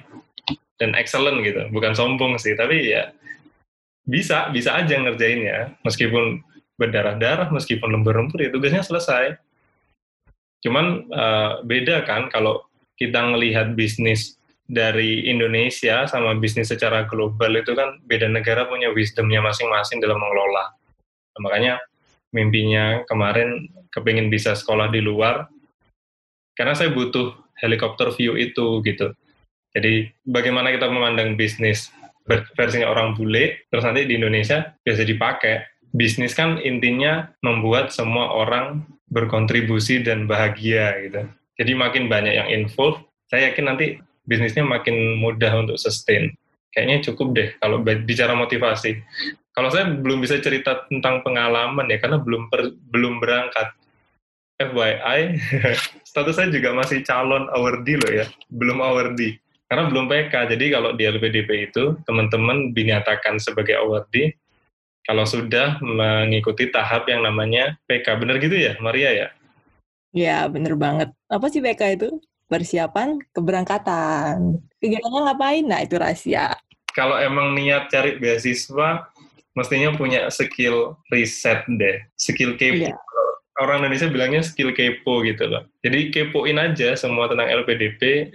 Dan 0.75 0.99
excellent 0.99 1.39
gitu. 1.47 1.71
Bukan 1.71 1.95
sombong 1.95 2.35
sih, 2.35 2.59
tapi 2.59 2.91
ya 2.91 3.15
bisa 4.05 4.49
bisa 4.53 4.77
aja 4.77 4.97
ngerjainnya. 5.01 5.77
Meskipun 5.85 6.45
berdarah-darah 6.75 7.49
meskipun 7.55 7.91
lembur-lembur 7.91 8.41
ya 8.41 8.51
tugasnya 8.53 8.85
selesai. 8.85 9.39
Cuman 10.65 11.09
uh, 11.13 11.61
beda 11.65 12.05
kan 12.09 12.33
kalau 12.33 12.65
kita 12.97 13.21
ngelihat 13.21 13.75
bisnis 13.75 14.39
dari 14.65 15.29
Indonesia 15.29 16.09
sama 16.09 16.33
bisnis 16.41 16.73
secara 16.73 17.05
global 17.05 17.53
itu 17.53 17.77
kan 17.77 18.01
beda 18.09 18.33
negara 18.33 18.65
punya 18.65 18.89
wisdomnya 18.97 19.45
masing-masing 19.45 20.01
dalam 20.01 20.17
mengelola. 20.17 20.73
Nah, 21.37 21.41
makanya 21.45 21.75
mimpinya 22.33 23.05
kemarin 23.05 23.69
kepingin 23.93 24.33
bisa 24.33 24.57
sekolah 24.57 24.89
di 24.91 25.05
luar 25.05 25.47
karena 26.57 26.75
saya 26.75 26.91
butuh 26.91 27.35
helikopter 27.61 28.11
view 28.17 28.35
itu 28.41 28.81
gitu. 28.83 29.13
Jadi 29.75 30.11
bagaimana 30.23 30.71
kita 30.71 30.87
memandang 30.87 31.35
bisnis 31.35 31.91
versinya 32.27 32.89
orang 32.89 33.13
bule, 33.13 33.69
terus 33.69 33.85
nanti 33.85 34.09
di 34.09 34.17
Indonesia 34.17 34.73
biasa 34.81 35.05
dipakai. 35.05 35.55
Bisnis 35.95 36.35
kan 36.35 36.59
intinya 36.59 37.31
membuat 37.45 37.95
semua 37.95 38.35
orang 38.35 38.83
berkontribusi 39.13 40.03
dan 40.03 40.27
bahagia 40.27 40.91
gitu. 41.07 41.23
Jadi 41.55 41.73
makin 41.79 42.11
banyak 42.11 42.35
yang 42.35 42.49
involved, 42.51 43.07
saya 43.31 43.53
yakin 43.53 43.65
nanti 43.71 43.87
bisnisnya 44.27 44.67
makin 44.67 45.23
mudah 45.23 45.55
untuk 45.55 45.79
sustain. 45.79 46.35
Kayaknya 46.75 47.07
cukup 47.07 47.29
deh 47.39 47.49
kalau 47.63 47.79
bicara 47.87 48.35
motivasi. 48.35 48.99
Kalau 49.55 49.71
saya 49.71 49.87
belum 49.87 50.19
bisa 50.19 50.43
cerita 50.43 50.83
tentang 50.91 51.23
pengalaman 51.23 51.87
ya, 51.87 52.03
karena 52.03 52.19
belum 52.19 52.51
per, 52.51 52.75
belum 52.91 53.23
berangkat. 53.23 53.71
FYI, 54.55 55.35
status 56.11 56.39
saya 56.39 56.47
juga 56.51 56.71
masih 56.75 57.03
calon 57.03 57.51
awardee 57.51 57.99
loh 57.99 58.13
ya, 58.23 58.27
belum 58.55 58.83
awardee 58.83 59.44
karena 59.75 59.91
belum 59.91 60.07
PK. 60.07 60.55
Jadi 60.55 60.71
kalau 60.71 60.95
di 60.95 61.03
LPDP 61.03 61.51
itu 61.67 61.99
teman-teman 62.07 62.71
dinyatakan 62.71 63.43
sebagai 63.43 63.75
awardee 63.75 64.39
kalau 65.03 65.27
sudah 65.27 65.83
mengikuti 65.83 66.71
tahap 66.71 67.11
yang 67.11 67.27
namanya 67.27 67.75
PK. 67.91 68.07
Benar 68.23 68.39
gitu 68.39 68.55
ya, 68.55 68.79
Maria 68.79 69.11
ya? 69.11 69.29
Ya, 70.15 70.47
bener 70.47 70.79
banget. 70.79 71.11
Apa 71.27 71.51
sih 71.51 71.59
PK 71.59 71.99
itu? 71.99 72.23
Persiapan 72.47 73.19
keberangkatan. 73.35 74.63
Kegiatannya 74.79 75.21
ngapain? 75.27 75.67
Nah, 75.67 75.83
itu 75.83 75.99
rahasia. 75.99 76.55
Kalau 76.95 77.19
emang 77.19 77.59
niat 77.59 77.91
cari 77.91 78.15
beasiswa, 78.23 79.11
mestinya 79.59 79.91
punya 79.99 80.31
skill 80.31 80.95
riset 81.11 81.67
deh. 81.67 81.99
Skill 82.15 82.55
kepo. 82.55 82.95
Ya. 82.95 82.97
Orang 83.59 83.83
Indonesia 83.83 84.07
bilangnya 84.07 84.47
skill 84.47 84.71
kepo 84.71 85.27
gitu 85.27 85.51
loh. 85.51 85.67
Jadi 85.83 86.15
kepoin 86.15 86.63
aja 86.63 86.95
semua 86.95 87.27
tentang 87.27 87.51
LPDP, 87.51 88.31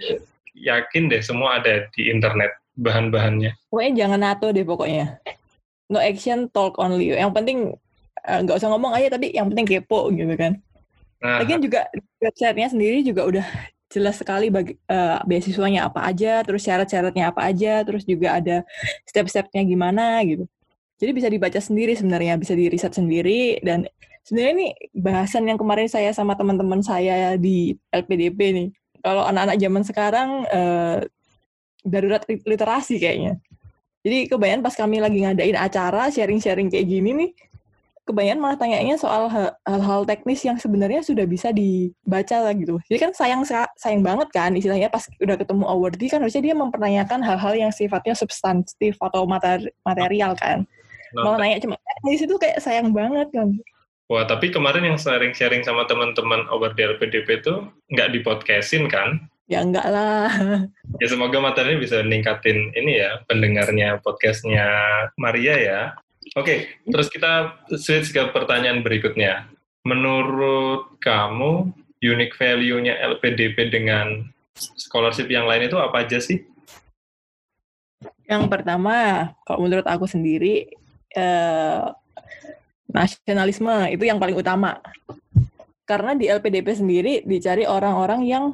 yakin 0.60 1.08
deh 1.08 1.24
semua 1.24 1.58
ada 1.58 1.88
di 1.96 2.12
internet 2.12 2.52
bahan-bahannya. 2.76 3.56
Pokoknya 3.68 3.92
jangan 4.06 4.20
nato 4.20 4.48
deh 4.52 4.64
pokoknya. 4.64 5.18
No 5.90 5.98
action, 5.98 6.46
talk 6.52 6.78
only. 6.78 7.12
Yang 7.12 7.32
penting 7.34 7.58
eh, 8.24 8.38
nggak 8.44 8.56
uh, 8.56 8.60
usah 8.60 8.70
ngomong 8.70 8.92
aja, 8.94 9.16
tapi 9.16 9.34
yang 9.34 9.50
penting 9.50 9.66
kepo 9.66 10.08
gitu 10.14 10.32
kan. 10.38 10.60
Nah. 11.20 11.44
Lagian 11.44 11.60
juga 11.60 11.88
websitenya 12.22 12.68
sendiri 12.72 13.04
juga 13.04 13.28
udah 13.28 13.46
jelas 13.90 14.22
sekali 14.22 14.48
bagi 14.48 14.78
uh, 14.86 15.20
beasiswanya 15.26 15.90
apa 15.90 16.06
aja, 16.06 16.46
terus 16.46 16.62
syarat-syaratnya 16.62 17.34
apa 17.34 17.42
aja, 17.42 17.82
terus 17.82 18.06
juga 18.06 18.38
ada 18.38 18.62
step-stepnya 19.04 19.66
gimana 19.66 20.22
gitu. 20.22 20.46
Jadi 21.00 21.10
bisa 21.16 21.28
dibaca 21.32 21.58
sendiri 21.58 21.96
sebenarnya, 21.96 22.38
bisa 22.38 22.54
di 22.54 22.70
riset 22.70 22.92
sendiri 22.94 23.58
dan 23.64 23.88
sebenarnya 24.22 24.52
ini 24.52 24.68
bahasan 24.94 25.48
yang 25.48 25.58
kemarin 25.58 25.88
saya 25.88 26.12
sama 26.12 26.36
teman-teman 26.36 26.84
saya 26.84 27.34
di 27.40 27.74
LPDP 27.90 28.38
nih 28.52 28.68
kalau 29.00 29.24
anak-anak 29.26 29.56
zaman 29.60 29.82
sekarang 29.82 30.28
uh, 30.48 30.98
darurat 31.84 32.22
literasi 32.28 33.00
kayaknya. 33.00 33.40
Jadi 34.00 34.32
kebanyakan 34.32 34.62
pas 34.64 34.74
kami 34.76 34.96
lagi 34.96 35.20
ngadain 35.20 35.56
acara 35.60 36.08
sharing-sharing 36.08 36.72
kayak 36.72 36.88
gini 36.88 37.10
nih, 37.12 37.30
kebanyakan 38.08 38.40
malah 38.40 38.58
tanyanya 38.58 38.96
soal 38.96 39.28
hal-hal 39.28 40.00
teknis 40.08 40.40
yang 40.42 40.56
sebenarnya 40.56 41.04
sudah 41.04 41.28
bisa 41.28 41.52
dibaca 41.52 42.36
lah 42.42 42.52
gitu. 42.56 42.80
Jadi 42.88 42.98
kan 42.98 43.10
sayang 43.12 43.44
sayang 43.76 44.02
banget 44.02 44.28
kan 44.32 44.50
istilahnya 44.56 44.88
pas 44.88 45.04
udah 45.20 45.36
ketemu 45.36 45.64
awardee 45.68 46.08
kan 46.08 46.18
harusnya 46.24 46.42
dia 46.42 46.54
mempertanyakan 46.56 47.20
hal-hal 47.20 47.54
yang 47.54 47.72
sifatnya 47.72 48.16
substantif 48.16 48.96
atau 48.98 49.28
materi 49.28 49.68
material 49.84 50.32
kan. 50.34 50.64
Malah 51.14 51.38
nanya 51.38 51.58
cuma 51.60 51.76
teknis 51.78 52.24
itu 52.24 52.34
kayak 52.40 52.58
sayang 52.58 52.90
banget 52.90 53.28
kan. 53.30 53.52
Wah, 54.10 54.26
tapi 54.26 54.50
kemarin 54.50 54.82
yang 54.82 54.98
sharing-sharing 54.98 55.62
sama 55.62 55.86
teman-teman 55.86 56.42
over 56.50 56.74
di 56.74 56.82
LPDP 56.82 57.46
itu 57.46 57.62
nggak 57.94 58.10
di 58.10 58.18
podcastin 58.26 58.90
kan? 58.90 59.30
Ya 59.46 59.62
enggak 59.62 59.86
lah. 59.86 60.26
Ya 61.00 61.06
semoga 61.06 61.38
materinya 61.38 61.78
bisa 61.78 62.02
ningkatin 62.02 62.74
ini 62.74 62.98
ya, 62.98 63.22
pendengarnya 63.30 64.02
podcastnya 64.02 64.66
Maria 65.14 65.54
ya. 65.56 65.80
Oke, 66.34 66.74
terus 66.90 67.06
kita 67.06 67.54
switch 67.78 68.10
ke 68.10 68.20
pertanyaan 68.34 68.82
berikutnya. 68.82 69.46
Menurut 69.86 70.98
kamu, 70.98 71.70
unique 72.02 72.34
value-nya 72.34 72.98
LPDP 73.14 73.70
dengan 73.70 74.26
scholarship 74.58 75.30
yang 75.30 75.46
lain 75.46 75.70
itu 75.70 75.78
apa 75.78 76.02
aja 76.04 76.18
sih? 76.18 76.42
Yang 78.26 78.44
pertama, 78.50 79.30
kalau 79.46 79.64
menurut 79.64 79.86
aku 79.86 80.04
sendiri, 80.04 80.68
eh, 81.14 81.86
nasionalisme 82.90 83.90
itu 83.90 84.04
yang 84.06 84.18
paling 84.18 84.36
utama. 84.36 84.78
Karena 85.86 86.14
di 86.14 86.30
LPDP 86.30 86.68
sendiri 86.78 87.14
dicari 87.26 87.66
orang-orang 87.66 88.22
yang 88.26 88.44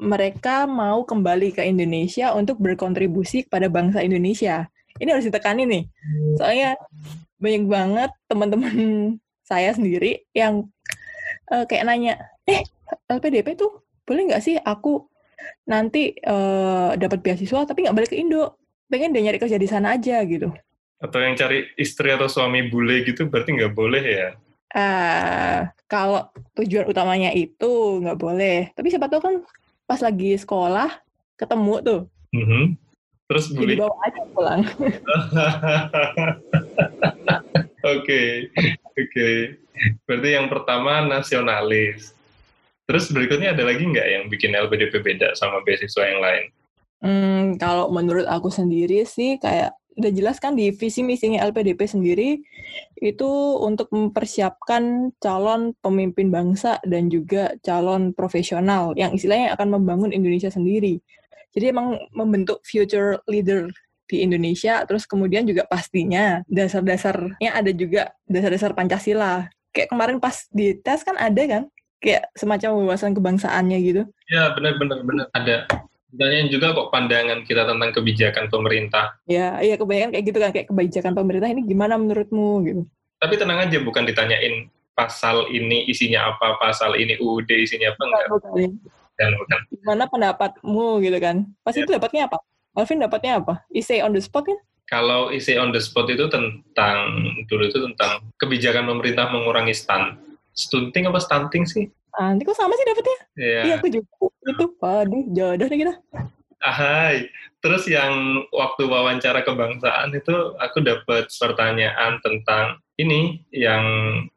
mereka 0.00 0.64
mau 0.66 1.04
kembali 1.06 1.54
ke 1.54 1.62
Indonesia 1.62 2.32
untuk 2.34 2.58
berkontribusi 2.58 3.46
kepada 3.46 3.70
bangsa 3.70 4.02
Indonesia. 4.02 4.66
Ini 4.96 5.12
harus 5.12 5.28
ditekani 5.28 5.68
nih. 5.68 5.84
Soalnya 6.40 6.80
banyak 7.36 7.64
banget 7.68 8.10
teman-teman 8.26 8.74
saya 9.50 9.70
sendiri 9.76 10.26
yang 10.34 10.66
uh, 11.52 11.64
kayak 11.68 11.86
nanya, 11.86 12.18
eh 12.48 12.64
LPDP 13.06 13.54
tuh 13.54 13.84
boleh 14.06 14.32
nggak 14.32 14.42
sih 14.42 14.56
aku 14.58 15.06
nanti 15.66 16.14
uh, 16.24 16.94
dapat 16.94 17.22
beasiswa 17.22 17.66
tapi 17.66 17.86
nggak 17.86 17.94
balik 17.94 18.10
ke 18.14 18.18
Indo? 18.18 18.56
pengen 18.86 19.10
dia 19.10 19.22
nyari 19.22 19.38
kerja 19.42 19.58
di 19.58 19.68
sana 19.68 19.98
aja 19.98 20.22
gitu. 20.22 20.50
Atau 20.96 21.20
yang 21.20 21.36
cari 21.36 21.68
istri 21.76 22.08
atau 22.12 22.28
suami 22.28 22.68
bule 22.72 23.04
gitu 23.04 23.28
berarti 23.28 23.56
nggak 23.56 23.74
boleh 23.76 24.04
ya? 24.04 24.28
Uh, 24.76 25.68
kalau 25.88 26.28
tujuan 26.58 26.88
utamanya 26.88 27.30
itu 27.32 28.02
nggak 28.02 28.18
boleh. 28.18 28.72
Tapi 28.72 28.88
siapa 28.92 29.08
tahu 29.08 29.20
kan 29.22 29.34
pas 29.84 30.00
lagi 30.02 30.36
sekolah 30.36 30.90
ketemu 31.36 31.74
tuh. 31.84 32.00
Mm 32.32 32.44
-hmm. 32.44 32.64
Terus 33.26 33.44
bule. 33.52 33.74
Jadi 33.74 33.82
bawa 33.82 33.96
aja 34.06 34.22
pulang. 34.32 34.62
Oke, 37.86 38.50
oke. 38.98 39.28
Berarti 40.10 40.28
yang 40.34 40.50
pertama 40.50 41.06
nasionalis. 41.06 42.10
Terus 42.86 43.10
berikutnya 43.14 43.54
ada 43.54 43.62
lagi 43.62 43.86
nggak 43.86 44.08
yang 44.10 44.24
bikin 44.26 44.58
LPDP 44.58 45.02
beda 45.02 45.38
sama 45.38 45.62
beasiswa 45.62 46.02
yang 46.02 46.18
lain? 46.22 46.44
Hmm, 46.98 47.42
kalau 47.62 47.90
menurut 47.94 48.26
aku 48.26 48.50
sendiri 48.50 49.06
sih 49.06 49.38
kayak 49.38 49.74
udah 49.96 50.12
jelas 50.12 50.36
kan 50.36 50.52
di 50.52 50.68
visi 50.76 51.00
misinya 51.00 51.40
LPDP 51.48 51.88
sendiri 51.88 52.44
itu 53.00 53.30
untuk 53.60 53.88
mempersiapkan 53.88 55.12
calon 55.20 55.72
pemimpin 55.80 56.28
bangsa 56.28 56.76
dan 56.84 57.08
juga 57.08 57.56
calon 57.64 58.12
profesional 58.12 58.92
yang 58.94 59.16
istilahnya 59.16 59.56
akan 59.56 59.80
membangun 59.80 60.12
Indonesia 60.12 60.52
sendiri. 60.52 61.00
Jadi 61.56 61.72
emang 61.72 61.96
membentuk 62.12 62.60
future 62.68 63.16
leader 63.24 63.72
di 64.06 64.22
Indonesia, 64.22 64.84
terus 64.84 65.08
kemudian 65.08 65.48
juga 65.48 65.64
pastinya 65.64 66.44
dasar-dasarnya 66.46 67.50
ada 67.50 67.72
juga 67.72 68.12
dasar-dasar 68.28 68.76
Pancasila. 68.76 69.48
Kayak 69.72 69.88
kemarin 69.90 70.18
pas 70.20 70.46
di 70.52 70.76
tes 70.78 71.02
kan 71.02 71.16
ada 71.16 71.42
kan, 71.48 71.62
kayak 72.04 72.28
semacam 72.36 72.84
wawasan 72.84 73.16
kebangsaannya 73.16 73.78
gitu. 73.82 74.02
Ya 74.30 74.52
benar-benar 74.52 75.00
benar 75.02 75.26
ada 75.32 75.66
Ditanyain 76.06 76.48
juga 76.48 76.70
kok 76.70 76.94
pandangan 76.94 77.42
kita 77.42 77.66
tentang 77.66 77.90
kebijakan 77.90 78.46
pemerintah. 78.46 79.18
Ya, 79.26 79.58
iya 79.58 79.74
kebanyakan 79.74 80.14
kayak 80.14 80.24
gitu 80.24 80.38
kan, 80.38 80.50
kayak 80.54 80.66
kebijakan 80.70 81.12
pemerintah 81.18 81.50
ini 81.50 81.66
gimana 81.66 81.98
menurutmu 81.98 82.62
gitu. 82.62 82.82
Tapi 83.18 83.34
tenang 83.34 83.66
aja, 83.66 83.78
bukan 83.82 84.06
ditanyain 84.06 84.70
pasal 84.96 85.50
ini 85.52 85.84
isinya 85.90 86.32
apa, 86.32 86.56
pasal 86.62 86.96
ini 86.96 87.18
UUD 87.18 87.50
isinya 87.52 87.92
apa, 87.92 88.02
enggak. 88.06 88.26
Bukan, 88.30 88.50
bukan. 88.54 88.70
Dan 89.16 89.30
bukan. 89.36 89.60
Gimana 89.72 90.04
pendapatmu 90.06 90.88
gitu 91.02 91.18
kan. 91.18 91.36
Pasti 91.64 91.82
ya. 91.82 91.84
itu 91.88 91.92
dapatnya 91.96 92.22
apa? 92.28 92.38
Alvin 92.76 93.00
dapatnya 93.00 93.32
apa? 93.40 93.54
Isi 93.72 94.04
on 94.04 94.12
the 94.12 94.20
spot 94.20 94.44
kan? 94.48 94.58
Kalau 94.86 95.34
isi 95.34 95.58
on 95.58 95.74
the 95.74 95.82
spot 95.82 96.06
itu 96.12 96.30
tentang, 96.30 96.96
dulu 97.50 97.66
itu 97.66 97.80
tentang 97.82 98.22
kebijakan 98.38 98.86
pemerintah 98.86 99.26
mengurangi 99.32 99.74
stunt. 99.74 100.22
Stunting 100.56 101.10
apa 101.10 101.18
stunting 101.18 101.64
sih? 101.66 101.90
Nanti 102.16 102.48
kok 102.48 102.56
sama 102.56 102.72
sih 102.76 102.86
dapetnya? 102.88 103.18
Iya. 103.36 103.60
Iya, 103.66 103.74
aku 103.80 103.88
juga. 103.92 104.08
Itu, 104.46 104.64
aduh, 104.78 105.24
jodoh 105.34 105.66
nih 105.66 105.78
kita. 105.86 105.94
Ahai. 106.62 107.28
Terus 107.60 107.84
yang 107.90 108.46
waktu 108.54 108.86
wawancara 108.86 109.42
kebangsaan 109.42 110.14
itu 110.14 110.54
aku 110.62 110.78
dapat 110.86 111.26
pertanyaan 111.28 112.22
tentang 112.22 112.78
ini 112.96 113.42
yang 113.50 113.82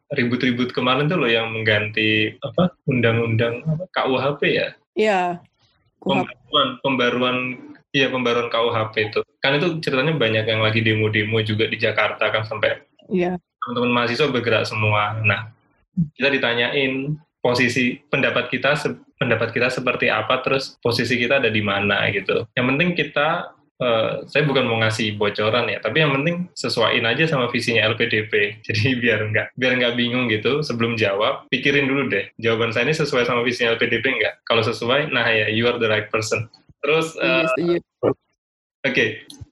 ribut-ribut 0.10 0.74
kemarin 0.74 1.06
tuh 1.06 1.22
loh 1.22 1.30
yang 1.30 1.54
mengganti 1.54 2.34
apa 2.42 2.74
undang-undang 2.90 3.62
KUHP 3.94 4.42
ya? 4.50 4.70
Iya. 4.98 5.22
Pembaruan, 6.02 6.68
pembaruan 6.82 7.38
Iya 7.90 8.14
pembaruan 8.14 8.54
KUHP 8.54 9.10
itu. 9.10 9.20
Kan 9.42 9.58
itu 9.58 9.82
ceritanya 9.82 10.14
banyak 10.14 10.46
yang 10.46 10.62
lagi 10.62 10.86
demo-demo 10.86 11.42
juga 11.42 11.66
di 11.66 11.78
Jakarta 11.82 12.30
kan 12.30 12.46
sampai 12.46 12.78
Iya. 13.10 13.42
teman-teman 13.66 13.92
mahasiswa 13.98 14.30
bergerak 14.30 14.70
semua. 14.70 15.18
Nah, 15.26 15.50
kita 16.14 16.30
ditanyain 16.30 17.18
posisi 17.42 17.98
pendapat 17.98 18.54
kita 18.54 18.78
pendapat 19.20 19.52
kita 19.52 19.68
seperti 19.68 20.08
apa 20.08 20.40
terus 20.40 20.80
posisi 20.80 21.20
kita 21.20 21.44
ada 21.44 21.52
di 21.52 21.60
mana 21.60 22.08
gitu. 22.10 22.48
Yang 22.56 22.66
penting 22.72 22.90
kita 22.96 23.52
uh, 23.84 24.24
saya 24.28 24.44
bukan 24.46 24.68
mau 24.68 24.78
ngasih 24.84 25.16
bocoran 25.16 25.72
ya 25.72 25.80
tapi 25.82 26.04
yang 26.04 26.14
penting 26.16 26.52
sesuaiin 26.54 27.08
aja 27.08 27.26
sama 27.26 27.48
visinya 27.50 27.88
LPDP 27.90 28.34
jadi 28.68 29.00
biar 29.00 29.20
nggak 29.32 29.48
biar 29.56 29.72
nggak 29.80 29.96
bingung 29.96 30.28
gitu 30.30 30.62
sebelum 30.62 31.00
jawab 31.00 31.48
pikirin 31.50 31.88
dulu 31.88 32.12
deh 32.12 32.28
jawaban 32.38 32.76
saya 32.76 32.88
ini 32.88 32.96
sesuai 32.96 33.26
sama 33.26 33.42
visinya 33.42 33.76
LPDP 33.76 34.06
nggak? 34.06 34.34
Kalau 34.46 34.62
sesuai 34.64 35.12
nah 35.12 35.26
ya 35.28 35.48
you 35.50 35.66
are 35.66 35.80
the 35.80 35.90
right 35.90 36.08
person. 36.12 36.48
Terus 36.80 37.12
uh, 37.20 37.44
Oke, 38.80 38.96
okay. 38.96 39.10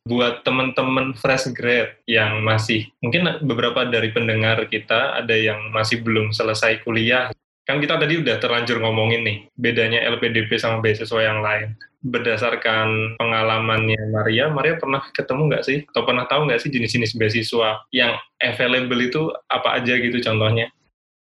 buat 0.08 0.48
teman-teman 0.48 1.12
fresh 1.12 1.52
grad 1.52 2.00
yang 2.08 2.40
masih 2.48 2.88
mungkin 3.04 3.28
beberapa 3.44 3.84
dari 3.84 4.16
pendengar 4.16 4.64
kita 4.72 5.20
ada 5.20 5.36
yang 5.36 5.68
masih 5.76 6.00
belum 6.00 6.32
selesai 6.32 6.80
kuliah 6.88 7.28
kan 7.68 7.84
kita 7.84 8.00
tadi 8.00 8.24
udah 8.24 8.40
terlanjur 8.40 8.80
ngomongin 8.80 9.28
nih 9.28 9.38
bedanya 9.60 10.00
LPDP 10.08 10.56
sama 10.56 10.80
beasiswa 10.80 11.20
yang 11.20 11.44
lain 11.44 11.76
berdasarkan 12.00 13.20
pengalamannya 13.20 14.00
Maria, 14.08 14.48
Maria 14.48 14.80
pernah 14.80 15.04
ketemu 15.12 15.52
nggak 15.52 15.64
sih 15.68 15.78
atau 15.92 16.08
pernah 16.08 16.24
tahu 16.30 16.48
nggak 16.48 16.64
sih 16.64 16.72
jenis-jenis 16.72 17.20
beasiswa 17.20 17.84
yang 17.92 18.16
available 18.40 19.02
itu 19.04 19.28
apa 19.52 19.82
aja 19.82 20.00
gitu 20.00 20.16
contohnya? 20.24 20.72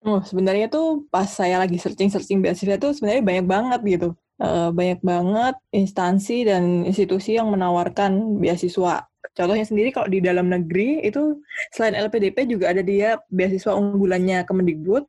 Oh 0.04 0.20
sebenarnya 0.20 0.68
tuh 0.68 1.08
pas 1.08 1.30
saya 1.32 1.64
lagi 1.64 1.80
searching-searching 1.80 2.44
beasiswa 2.44 2.76
tuh 2.76 2.92
sebenarnya 2.92 3.24
banyak 3.24 3.48
banget 3.48 3.82
gitu. 3.88 4.10
Uh, 4.42 4.74
banyak 4.76 5.00
banget 5.00 5.56
instansi 5.72 6.44
dan 6.44 6.84
institusi 6.84 7.40
yang 7.40 7.48
menawarkan 7.54 8.42
beasiswa. 8.44 9.08
Contohnya 9.34 9.64
sendiri 9.64 9.96
kalau 9.96 10.12
di 10.12 10.20
dalam 10.20 10.52
negeri 10.52 11.00
itu 11.06 11.40
selain 11.72 11.96
LPDP 11.96 12.52
juga 12.52 12.76
ada 12.76 12.84
dia 12.84 13.16
beasiswa 13.32 13.72
unggulannya 13.72 14.44
Kemendikbud 14.44 15.08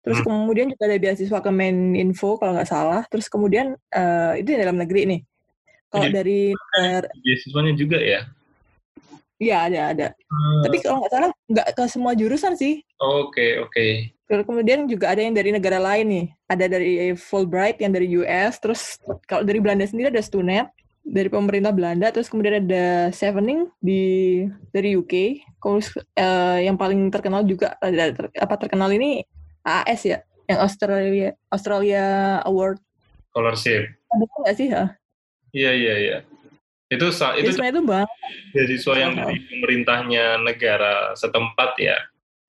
Terus 0.00 0.18
hmm. 0.24 0.26
kemudian 0.26 0.66
juga 0.72 0.82
ada 0.88 0.96
beasiswa 0.96 1.38
ke 1.44 1.50
Info 2.00 2.40
kalau 2.40 2.52
nggak 2.56 2.70
salah. 2.70 3.02
Terus 3.12 3.28
kemudian 3.28 3.76
uh, 3.92 4.32
itu 4.36 4.56
di 4.56 4.58
dalam 4.58 4.80
negeri 4.80 5.04
nih. 5.04 5.20
Kalau 5.90 6.06
dari 6.08 6.54
beasiswanya 7.20 7.74
juga 7.74 7.98
ya? 7.98 8.20
Iya 9.40 9.56
ada 9.72 9.80
ada. 9.96 10.08
Hmm. 10.28 10.62
Tapi 10.68 10.76
kalau 10.84 10.96
nggak 11.00 11.12
salah 11.12 11.30
nggak 11.48 11.68
ke 11.72 11.82
semua 11.88 12.12
jurusan 12.12 12.54
sih. 12.54 12.84
Oke 13.00 13.32
okay, 13.32 13.50
oke. 13.60 14.12
Okay. 14.28 14.44
Kemudian 14.46 14.86
juga 14.86 15.10
ada 15.10 15.24
yang 15.24 15.34
dari 15.34 15.50
negara 15.50 15.80
lain 15.80 16.06
nih. 16.06 16.26
Ada 16.46 16.64
dari 16.70 16.92
Fulbright 17.16 17.82
yang 17.82 17.90
dari 17.96 18.06
US. 18.20 18.60
Terus 18.62 19.00
kalau 19.26 19.42
dari 19.42 19.58
Belanda 19.58 19.88
sendiri 19.88 20.12
ada 20.12 20.22
Stunet 20.22 20.70
dari 21.02 21.26
pemerintah 21.26 21.72
Belanda. 21.74 22.12
Terus 22.14 22.30
kemudian 22.30 22.62
ada 22.62 23.10
Sevening 23.10 23.66
di 23.82 24.44
dari 24.70 24.94
UK. 24.94 25.42
Terus 25.58 25.98
uh, 25.98 26.58
yang 26.62 26.78
paling 26.78 27.10
terkenal 27.10 27.42
juga 27.42 27.74
ada 27.82 28.14
apa 28.38 28.54
terkenal 28.60 28.92
ini 28.94 29.26
AS 29.64 30.00
ya, 30.06 30.18
yang 30.48 30.58
Australia 30.64 31.36
Australia 31.52 32.04
Award. 32.44 32.80
Scholarship. 33.30 33.94
Ada 34.10 34.24
nggak 34.26 34.54
sih? 34.58 34.68
Ha? 34.74 34.84
Iya 35.54 35.72
iya 35.74 35.94
iya. 35.98 36.18
Itu 36.90 37.06
itu 37.14 37.50
Jadi 37.54 37.70
itu 37.70 37.82
bang. 37.86 38.08
Beasiswa 38.50 38.94
yang 38.98 39.14
dari 39.14 39.38
pemerintahnya 39.46 40.42
negara 40.42 41.14
setempat 41.14 41.78
ya. 41.78 41.96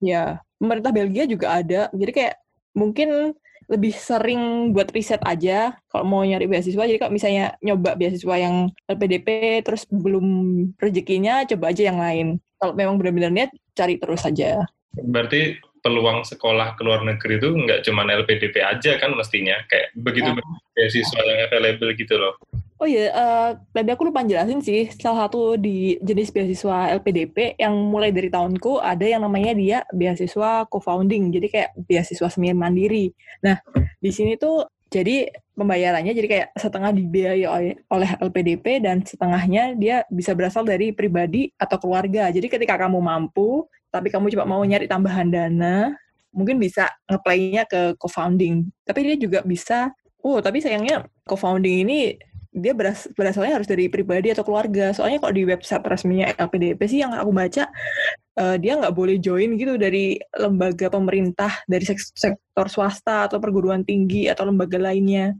Ya, 0.02 0.42
pemerintah 0.58 0.90
Belgia 0.90 1.30
juga 1.30 1.62
ada. 1.62 1.86
Jadi 1.94 2.10
kayak 2.10 2.34
mungkin 2.74 3.38
lebih 3.70 3.94
sering 3.94 4.74
buat 4.74 4.90
riset 4.90 5.22
aja 5.22 5.78
kalau 5.86 6.04
mau 6.04 6.22
nyari 6.26 6.50
beasiswa. 6.50 6.82
Jadi 6.82 6.98
kalau 6.98 7.14
misalnya 7.14 7.54
nyoba 7.62 7.94
beasiswa 7.94 8.34
yang 8.34 8.74
LPDP 8.90 9.62
terus 9.62 9.86
belum 9.86 10.26
rezekinya, 10.74 11.46
coba 11.46 11.70
aja 11.70 11.82
yang 11.86 12.02
lain. 12.02 12.26
Kalau 12.58 12.74
memang 12.74 12.98
benar-benar 12.98 13.30
niat, 13.30 13.50
cari 13.78 14.02
terus 14.02 14.26
aja. 14.26 14.66
Berarti 14.98 15.54
peluang 15.82 16.22
sekolah 16.22 16.78
ke 16.78 16.82
luar 16.86 17.02
negeri 17.02 17.42
itu 17.42 17.50
nggak 17.50 17.82
cuma 17.82 18.06
LPDP 18.06 18.62
aja 18.62 18.96
kan 19.02 19.12
mestinya 19.18 19.58
kayak 19.66 19.90
begitu 19.98 20.30
ya. 20.30 20.42
beasiswa 20.78 21.20
yang 21.26 21.40
available 21.50 21.90
gitu 21.98 22.14
loh. 22.16 22.38
Oh 22.82 22.88
iya, 22.90 23.14
uh, 23.14 23.50
tadi 23.70 23.94
aku 23.94 24.10
lupa 24.10 24.26
jelasin 24.26 24.58
sih, 24.58 24.90
salah 24.90 25.30
satu 25.30 25.54
di 25.54 26.02
jenis 26.02 26.34
beasiswa 26.34 26.90
LPDP 26.98 27.54
yang 27.54 27.78
mulai 27.78 28.10
dari 28.10 28.26
tahunku 28.26 28.82
ada 28.82 29.06
yang 29.06 29.22
namanya 29.22 29.54
dia 29.54 29.78
beasiswa 29.94 30.66
co-founding, 30.66 31.30
jadi 31.30 31.46
kayak 31.46 31.70
beasiswa 31.86 32.26
semi 32.26 32.50
mandiri. 32.50 33.14
Nah, 33.46 33.62
di 34.02 34.10
sini 34.10 34.34
tuh 34.34 34.66
jadi 34.90 35.30
pembayarannya 35.54 36.10
jadi 36.10 36.28
kayak 36.28 36.48
setengah 36.58 36.90
dibiayai 36.90 37.86
oleh 37.86 38.10
LPDP 38.18 38.82
dan 38.82 39.06
setengahnya 39.06 39.78
dia 39.78 40.02
bisa 40.10 40.34
berasal 40.34 40.66
dari 40.66 40.90
pribadi 40.90 41.54
atau 41.54 41.78
keluarga. 41.78 42.34
Jadi 42.34 42.50
ketika 42.50 42.74
kamu 42.74 42.98
mampu, 42.98 43.70
tapi 43.92 44.08
kamu 44.08 44.32
coba 44.32 44.48
mau 44.48 44.64
nyari 44.64 44.88
tambahan 44.88 45.28
dana, 45.28 45.92
mungkin 46.32 46.56
bisa 46.56 46.88
ngeplaynya 47.06 47.68
ke 47.68 47.94
co-founding. 48.00 48.72
Tapi 48.88 48.98
dia 49.04 49.16
juga 49.20 49.44
bisa, 49.44 49.92
oh 50.24 50.40
tapi 50.40 50.64
sayangnya 50.64 51.04
co-founding 51.28 51.84
ini 51.84 52.16
dia 52.52 52.76
beras, 52.76 53.08
berasalnya 53.16 53.60
harus 53.60 53.68
dari 53.68 53.88
pribadi 53.88 54.32
atau 54.32 54.44
keluarga. 54.44 54.92
Soalnya 54.92 55.20
kalau 55.24 55.32
di 55.36 55.44
website 55.44 55.84
resminya 55.84 56.32
LPDP 56.36 56.80
sih 56.84 57.00
yang 57.00 57.16
aku 57.16 57.32
baca, 57.32 57.68
uh, 58.40 58.56
dia 58.60 58.76
nggak 58.76 58.92
boleh 58.92 59.16
join 59.20 59.56
gitu 59.56 59.80
dari 59.80 60.20
lembaga 60.36 60.92
pemerintah, 60.92 61.52
dari 61.64 61.84
sektor 61.88 62.66
swasta 62.68 63.28
atau 63.28 63.40
perguruan 63.40 63.84
tinggi 63.84 64.28
atau 64.28 64.48
lembaga 64.48 64.76
lainnya, 64.76 65.32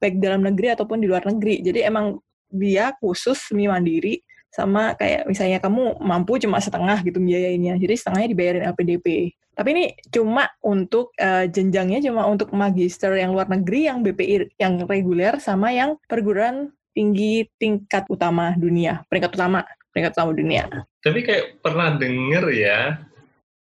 baik 0.00 0.20
dalam 0.20 0.44
negeri 0.44 0.76
ataupun 0.76 1.00
di 1.00 1.08
luar 1.08 1.24
negeri. 1.24 1.64
Jadi 1.64 1.80
emang 1.80 2.20
dia 2.52 2.92
khusus 3.00 3.40
semi 3.40 3.64
mandiri 3.64 4.20
sama 4.50 4.98
kayak 4.98 5.30
misalnya 5.30 5.62
kamu 5.62 6.02
mampu 6.02 6.36
cuma 6.42 6.58
setengah 6.58 6.98
gitu 7.06 7.22
biayainya. 7.22 7.78
Jadi 7.78 7.94
setengahnya 7.94 8.28
dibayarin 8.34 8.66
LPDP. 8.74 9.34
Tapi 9.54 9.68
ini 9.76 9.84
cuma 10.10 10.48
untuk 10.64 11.12
uh, 11.20 11.46
jenjangnya 11.46 12.00
cuma 12.10 12.26
untuk 12.26 12.50
magister 12.54 13.14
yang 13.14 13.34
luar 13.34 13.46
negeri, 13.50 13.86
yang 13.86 14.02
BPI 14.02 14.56
yang 14.58 14.82
reguler, 14.88 15.38
sama 15.38 15.70
yang 15.74 16.00
perguruan 16.06 16.72
tinggi 16.96 17.46
tingkat 17.60 18.08
utama 18.10 18.56
dunia, 18.58 19.06
peringkat 19.06 19.36
utama, 19.36 19.62
peringkat 19.94 20.12
utama 20.16 20.32
dunia. 20.34 20.64
Tapi 21.04 21.20
kayak 21.22 21.62
pernah 21.62 21.94
denger 21.94 22.44
ya, 22.56 22.80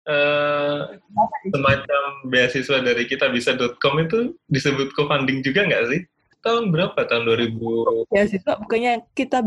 uh, 0.10 0.98
semacam 1.52 2.04
beasiswa 2.28 2.78
dari 2.84 3.04
kita 3.08 3.32
bisa.com 3.32 3.96
itu 4.04 4.36
disebut 4.50 4.92
co-funding 4.98 5.46
juga 5.46 5.68
nggak 5.68 5.84
sih? 5.94 6.02
Tahun 6.44 6.76
berapa? 6.76 7.00
Tahun 7.08 7.24
2000? 7.24 8.12
Beasiswa 8.12 8.54
bukannya 8.60 9.08
kita 9.16 9.40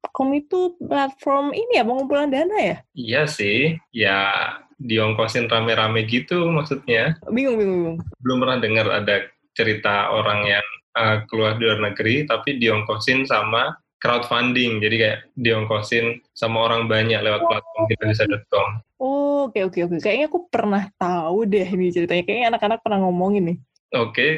bisa.com 0.00 0.28
itu 0.32 0.60
platform 0.80 1.52
ini 1.52 1.76
ya, 1.76 1.84
pengumpulan 1.84 2.32
dana 2.32 2.56
ya? 2.56 2.76
Iya 2.96 3.22
sih, 3.28 3.76
ya 3.92 4.32
diongkosin 4.80 5.52
rame-rame 5.52 6.08
gitu 6.08 6.48
maksudnya. 6.48 7.20
Bingung, 7.28 7.60
bingung, 7.60 7.78
bingung. 7.84 7.98
Belum 8.24 8.38
pernah 8.40 8.58
dengar 8.58 8.86
ada 8.88 9.28
cerita 9.52 10.08
orang 10.08 10.48
yang 10.48 10.66
uh, 10.96 11.20
keluar 11.28 11.60
di 11.60 11.68
luar 11.68 11.92
negeri 11.92 12.24
tapi 12.24 12.56
diongkosin 12.56 13.28
sama 13.28 13.76
crowdfunding. 14.00 14.80
Jadi 14.80 14.96
kayak 14.96 15.18
diongkosin 15.36 16.24
sama 16.32 16.64
orang 16.64 16.88
banyak 16.88 17.20
lewat 17.20 17.44
platform 17.44 17.84
kitabisa.com. 17.92 18.68
Oh, 19.00 19.48
oke 19.48 19.56
okay, 19.56 19.62
oke 19.68 19.76
okay, 19.76 19.82
oke. 19.84 19.92
Okay. 19.96 20.00
Kayaknya 20.00 20.26
aku 20.32 20.40
pernah 20.48 20.82
tahu 20.96 21.38
deh 21.44 21.68
ini 21.68 21.92
ceritanya. 21.92 22.24
Kayaknya 22.24 22.46
anak-anak 22.56 22.80
pernah 22.80 22.98
ngomongin 23.04 23.44
nih. 23.52 23.58
Oke. 24.00 24.08
Okay. 24.16 24.32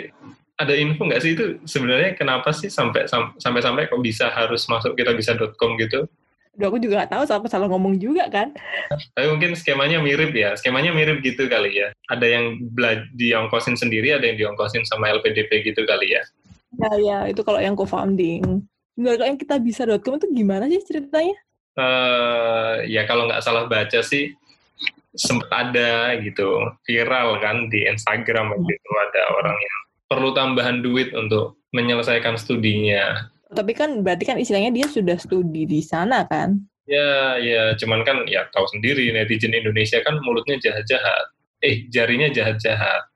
Ada 0.62 0.78
info 0.78 1.10
nggak 1.10 1.22
sih 1.26 1.34
itu 1.34 1.58
sebenarnya 1.66 2.14
kenapa 2.14 2.54
sih 2.54 2.70
sampai 2.70 3.10
sampai 3.10 3.60
sampai 3.60 3.90
kok 3.90 3.98
bisa 3.98 4.30
harus 4.30 4.62
masuk 4.70 4.94
kitabisa.com 4.94 5.74
gitu? 5.82 6.06
Duh, 6.52 6.68
aku 6.68 6.76
juga 6.76 7.02
nggak 7.02 7.12
tahu 7.16 7.22
salah 7.24 7.48
salah 7.48 7.66
ngomong 7.66 7.96
juga 7.96 8.28
kan. 8.28 8.52
Tapi 9.16 9.26
mungkin 9.26 9.56
skemanya 9.56 9.98
mirip 10.04 10.36
ya, 10.36 10.52
skemanya 10.52 10.92
mirip 10.92 11.24
gitu 11.24 11.48
kali 11.48 11.80
ya. 11.80 11.88
Ada 12.12 12.26
yang 12.28 12.60
diongkosin 13.16 13.74
sendiri, 13.74 14.12
ada 14.12 14.28
yang 14.28 14.36
diongkosin 14.36 14.84
sama 14.84 15.08
LPDP 15.10 15.72
gitu 15.72 15.82
kali 15.88 16.12
ya. 16.12 16.22
Ya, 16.76 16.92
ya, 17.00 17.18
itu 17.32 17.40
kalau 17.40 17.56
yang 17.56 17.72
co-founding. 17.72 18.64
Enggak, 18.96 19.14
kalau 19.16 19.28
yang 19.32 19.40
kita 19.40 19.56
bisa.com 19.60 20.20
itu 20.20 20.28
gimana 20.28 20.68
sih 20.68 20.84
ceritanya? 20.84 21.36
Uh, 21.72 22.84
ya 22.84 23.08
kalau 23.08 23.24
nggak 23.24 23.40
salah 23.40 23.64
baca 23.64 24.04
sih 24.04 24.36
sempat 25.16 25.48
ada 25.48 26.16
gitu 26.20 26.68
viral 26.84 27.40
kan 27.40 27.68
di 27.68 27.84
Instagram 27.84 28.52
gitu 28.64 28.90
ada 29.08 29.22
orang 29.40 29.56
yang 29.56 29.81
perlu 30.12 30.36
tambahan 30.36 30.84
duit 30.84 31.16
untuk 31.16 31.56
menyelesaikan 31.72 32.36
studinya 32.36 33.32
tapi 33.52 33.72
kan 33.76 34.00
berarti 34.00 34.24
kan 34.24 34.40
istilahnya 34.40 34.72
dia 34.72 34.88
sudah 34.88 35.20
studi 35.20 35.68
di 35.68 35.80
sana 35.84 36.24
kan? 36.26 36.56
Ya, 36.88 37.38
ya, 37.38 37.76
cuman 37.78 38.02
kan 38.02 38.26
ya 38.26 38.48
tahu 38.50 38.66
sendiri 38.74 39.12
netizen 39.14 39.54
Indonesia 39.54 40.02
kan 40.02 40.18
mulutnya 40.24 40.58
jahat-jahat. 40.58 41.30
Eh, 41.62 41.86
jarinya 41.92 42.26
jahat-jahat. 42.32 43.06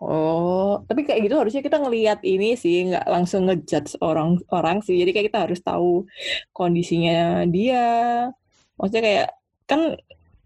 Oh, 0.00 0.80
tapi 0.88 1.04
kayak 1.04 1.28
gitu 1.28 1.36
harusnya 1.36 1.62
kita 1.62 1.78
ngelihat 1.78 2.24
ini 2.24 2.56
sih, 2.56 2.88
nggak 2.88 3.04
langsung 3.04 3.46
ngejudge 3.46 4.00
orang-orang 4.00 4.80
sih. 4.80 4.96
Jadi 4.96 5.10
kayak 5.12 5.26
kita 5.28 5.40
harus 5.44 5.60
tahu 5.60 6.08
kondisinya 6.56 7.44
dia. 7.46 8.28
Maksudnya 8.80 9.02
kayak 9.04 9.28
kan 9.68 9.80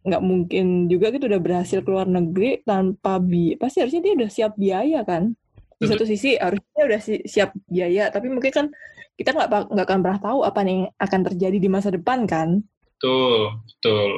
nggak 0.06 0.22
mungkin 0.22 0.87
juga 0.87 1.11
gitu 1.11 1.26
udah 1.26 1.42
berhasil 1.42 1.82
keluar 1.82 2.06
negeri 2.06 2.62
tanpa 2.62 3.18
bi 3.18 3.59
pasti 3.59 3.82
harusnya 3.82 4.06
dia 4.06 4.14
udah 4.14 4.30
siap 4.30 4.52
biaya 4.54 5.02
kan 5.02 5.35
di 5.77 5.85
satu 5.85 6.05
sisi 6.09 6.41
harusnya 6.41 6.83
udah 6.89 7.01
siap 7.29 7.53
biaya 7.69 8.09
tapi 8.09 8.33
mungkin 8.33 8.53
kan 8.53 8.67
kita 9.17 9.33
nggak 9.33 9.73
nggak 9.73 9.87
akan 9.89 10.01
pernah 10.05 10.21
tahu 10.21 10.39
apa 10.45 10.61
yang 10.65 10.93
akan 11.01 11.21
terjadi 11.33 11.57
di 11.57 11.69
masa 11.73 11.89
depan 11.89 12.29
kan? 12.29 12.61
Betul 12.97 13.57
betul. 13.65 14.11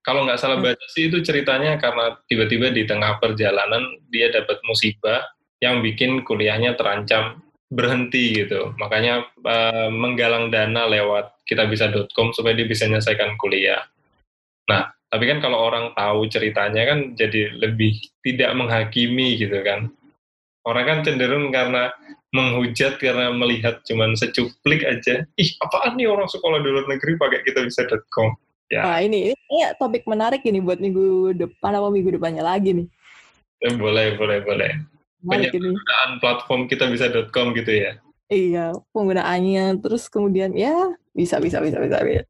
Kalau 0.00 0.24
nggak 0.24 0.40
salah 0.40 0.56
hmm. 0.60 0.66
baca 0.70 0.86
sih 0.92 1.12
itu 1.12 1.20
ceritanya 1.20 1.76
karena 1.76 2.16
tiba-tiba 2.30 2.72
di 2.72 2.88
tengah 2.88 3.20
perjalanan 3.20 3.84
dia 4.08 4.32
dapat 4.32 4.56
musibah 4.64 5.24
yang 5.60 5.84
bikin 5.84 6.24
kuliahnya 6.24 6.76
terancam 6.76 7.44
berhenti 7.68 8.44
gitu. 8.44 8.72
Makanya 8.80 9.28
uh, 9.44 9.88
menggalang 9.92 10.48
dana 10.48 10.88
lewat 10.88 11.36
kitabisa.com 11.44 12.32
supaya 12.32 12.56
dia 12.56 12.68
bisa 12.68 12.88
menyelesaikan 12.88 13.36
kuliah. 13.36 13.84
Nah 14.72 14.88
tapi 15.06 15.24
kan 15.28 15.38
kalau 15.38 15.64
orang 15.68 15.92
tahu 15.92 16.28
ceritanya 16.32 16.82
kan 16.92 16.98
jadi 17.14 17.56
lebih 17.56 17.96
tidak 18.24 18.50
menghakimi 18.56 19.38
gitu 19.38 19.62
kan 19.62 19.92
orang 20.66 20.84
kan 20.84 20.98
cenderung 21.06 21.54
karena 21.54 21.94
menghujat 22.34 22.98
karena 22.98 23.30
melihat 23.32 23.80
cuman 23.86 24.18
secuplik 24.18 24.82
aja. 24.82 25.24
Ih, 25.38 25.50
apaan 25.62 25.96
nih 25.96 26.10
orang 26.10 26.26
sekolah 26.26 26.60
di 26.60 26.68
luar 26.68 26.86
negeri 26.90 27.16
pakai 27.16 27.40
kita 27.46 27.64
bisa.com. 27.64 28.34
Ya. 28.66 28.82
Nah, 28.82 28.98
ini, 28.98 29.30
ini 29.30 29.58
topik 29.78 30.02
menarik 30.10 30.42
ini 30.42 30.58
buat 30.58 30.82
minggu 30.82 31.38
depan 31.38 31.78
apa 31.78 31.88
minggu 31.88 32.18
depannya 32.18 32.42
lagi 32.42 32.74
nih. 32.74 32.86
Ya, 33.62 33.70
boleh, 33.78 34.18
boleh, 34.18 34.42
boleh. 34.42 34.70
Penggunaan 35.22 36.18
platform 36.18 36.66
kita 36.66 36.90
bisa.com 36.90 37.54
gitu 37.54 37.72
ya. 37.72 37.96
Iya, 38.26 38.74
penggunaannya 38.90 39.78
terus 39.78 40.10
kemudian 40.10 40.50
ya 40.50 40.74
bisa 41.14 41.38
bisa 41.38 41.62
bisa 41.62 41.78
bisa. 41.78 42.02
bisa. 42.02 42.24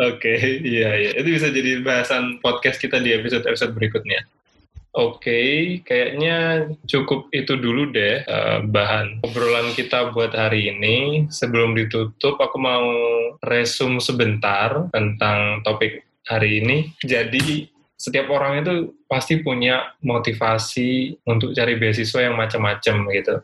Oke, 0.00 0.32
okay, 0.36 0.64
iya 0.64 0.96
iya. 0.96 1.10
Itu 1.20 1.28
bisa 1.28 1.52
jadi 1.52 1.84
bahasan 1.84 2.40
podcast 2.40 2.80
kita 2.80 2.96
di 3.04 3.12
episode-episode 3.12 3.76
berikutnya. 3.76 4.24
Oke, 4.96 5.20
okay, 5.20 5.52
kayaknya 5.84 6.64
cukup 6.88 7.28
itu 7.30 7.60
dulu 7.60 7.92
deh 7.92 8.24
uh, 8.24 8.64
bahan 8.64 9.20
obrolan 9.20 9.76
kita 9.76 10.16
buat 10.16 10.32
hari 10.32 10.72
ini. 10.72 11.28
Sebelum 11.28 11.76
ditutup, 11.76 12.40
aku 12.40 12.56
mau 12.56 12.88
resum 13.44 14.00
sebentar 14.00 14.88
tentang 14.88 15.60
topik 15.60 16.08
hari 16.24 16.64
ini. 16.64 16.76
Jadi, 17.04 17.68
setiap 18.00 18.32
orang 18.32 18.64
itu 18.64 18.96
pasti 19.04 19.44
punya 19.44 19.92
motivasi 20.00 21.20
untuk 21.28 21.52
cari 21.52 21.76
beasiswa 21.76 22.24
yang 22.24 22.40
macam-macam 22.40 22.96
gitu. 23.12 23.36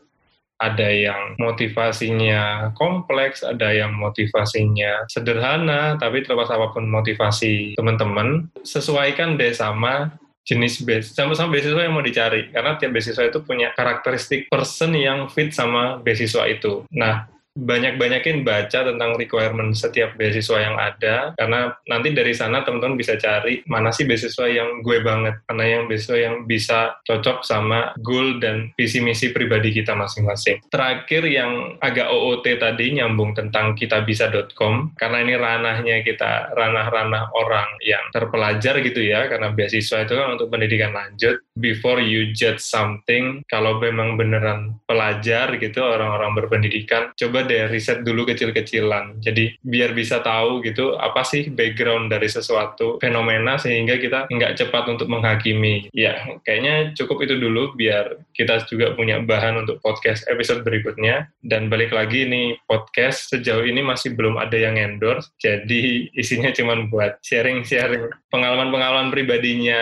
Ada 0.55 0.87
yang 0.87 1.21
motivasinya 1.37 2.73
kompleks, 2.73 3.43
ada 3.45 3.69
yang 3.75 3.93
motivasinya 3.93 5.05
sederhana, 5.11 5.99
tapi 5.99 6.25
terlepas 6.25 6.49
apa 6.49 6.73
pun 6.73 6.89
motivasi 6.89 7.75
teman-teman, 7.77 8.49
sesuaikan 8.63 9.35
deh 9.35 9.51
sama 9.51 10.15
jenis 10.45 10.85
beasiswa 10.85 11.25
sama-sama 11.25 11.57
beasiswa 11.57 11.81
yang 11.81 11.97
mau 11.97 12.05
dicari 12.05 12.53
karena 12.53 12.77
tiap 12.77 12.93
beasiswa 12.93 13.25
itu 13.25 13.41
punya 13.41 13.73
karakteristik 13.73 14.45
person 14.47 14.93
yang 14.93 15.25
fit 15.25 15.49
sama 15.51 15.97
beasiswa 15.97 16.45
itu. 16.45 16.85
Nah, 16.93 17.25
banyak-banyakin 17.55 18.43
baca 18.43 18.83
tentang 18.83 19.15
requirement 19.15 19.71
setiap 19.71 20.19
beasiswa 20.19 20.59
yang 20.59 20.75
ada 20.75 21.31
karena 21.39 21.71
nanti 21.87 22.11
dari 22.11 22.35
sana 22.35 22.67
teman-teman 22.67 22.99
bisa 22.99 23.15
cari 23.15 23.63
mana 23.71 23.95
sih 23.95 24.03
beasiswa 24.03 24.51
yang 24.51 24.83
gue 24.83 24.99
banget 24.99 25.39
mana 25.47 25.63
yang 25.63 25.87
beasiswa 25.87 26.19
yang 26.19 26.35
bisa 26.43 26.99
cocok 27.07 27.47
sama 27.47 27.95
goal 28.03 28.43
dan 28.43 28.75
visi 28.75 28.99
misi 28.99 29.31
pribadi 29.31 29.71
kita 29.71 29.95
masing-masing. 29.95 30.59
Terakhir 30.67 31.23
yang 31.31 31.79
agak 31.79 32.11
OOT 32.11 32.45
tadi 32.59 32.99
nyambung 32.99 33.31
tentang 33.31 33.71
kitabisa.com 33.79 34.97
karena 34.99 35.17
ini 35.23 35.33
ranahnya 35.39 36.03
kita 36.03 36.51
ranah-ranah 36.51 37.31
orang 37.31 37.79
yang 37.79 38.03
terpelajar 38.11 38.83
gitu 38.83 38.99
ya 38.99 39.31
karena 39.31 39.55
beasiswa 39.55 40.03
itu 40.03 40.13
kan 40.13 40.35
untuk 40.35 40.51
pendidikan 40.51 40.91
lanjut. 40.91 41.39
Before 41.55 42.03
you 42.03 42.35
judge 42.35 42.59
something 42.59 43.47
kalau 43.47 43.79
memang 43.79 44.19
beneran 44.19 44.75
pelajar 44.83 45.55
gitu 45.55 45.79
orang-orang 45.79 46.35
berpendidikan 46.35 47.15
coba 47.15 47.44
deh 47.45 47.69
riset 47.69 48.01
dulu 48.01 48.25
kecil-kecilan. 48.27 49.21
Jadi 49.21 49.55
biar 49.61 49.93
bisa 49.93 50.19
tahu 50.19 50.65
gitu 50.65 50.97
apa 50.97 51.21
sih 51.23 51.47
background 51.49 52.11
dari 52.11 52.27
sesuatu 52.27 52.97
fenomena 52.99 53.55
sehingga 53.55 54.01
kita 54.01 54.27
nggak 54.27 54.59
cepat 54.59 54.89
untuk 54.91 55.07
menghakimi. 55.07 55.87
Ya, 55.95 56.17
kayaknya 56.43 56.91
cukup 56.97 57.23
itu 57.23 57.37
dulu 57.39 57.77
biar 57.77 58.19
kita 58.35 58.65
juga 58.67 58.97
punya 58.97 59.21
bahan 59.21 59.63
untuk 59.63 59.79
podcast 59.79 60.25
episode 60.27 60.65
berikutnya. 60.65 61.29
Dan 61.45 61.69
balik 61.69 61.93
lagi 61.93 62.25
nih 62.25 62.57
podcast 62.65 63.31
sejauh 63.31 63.63
ini 63.63 63.85
masih 63.85 64.17
belum 64.17 64.41
ada 64.41 64.57
yang 64.57 64.75
endorse, 64.81 65.29
jadi 65.37 66.09
isinya 66.17 66.49
cuma 66.55 66.87
buat 66.89 67.21
sharing-sharing 67.21 68.09
pengalaman-pengalaman 68.33 69.13
pribadinya 69.13 69.81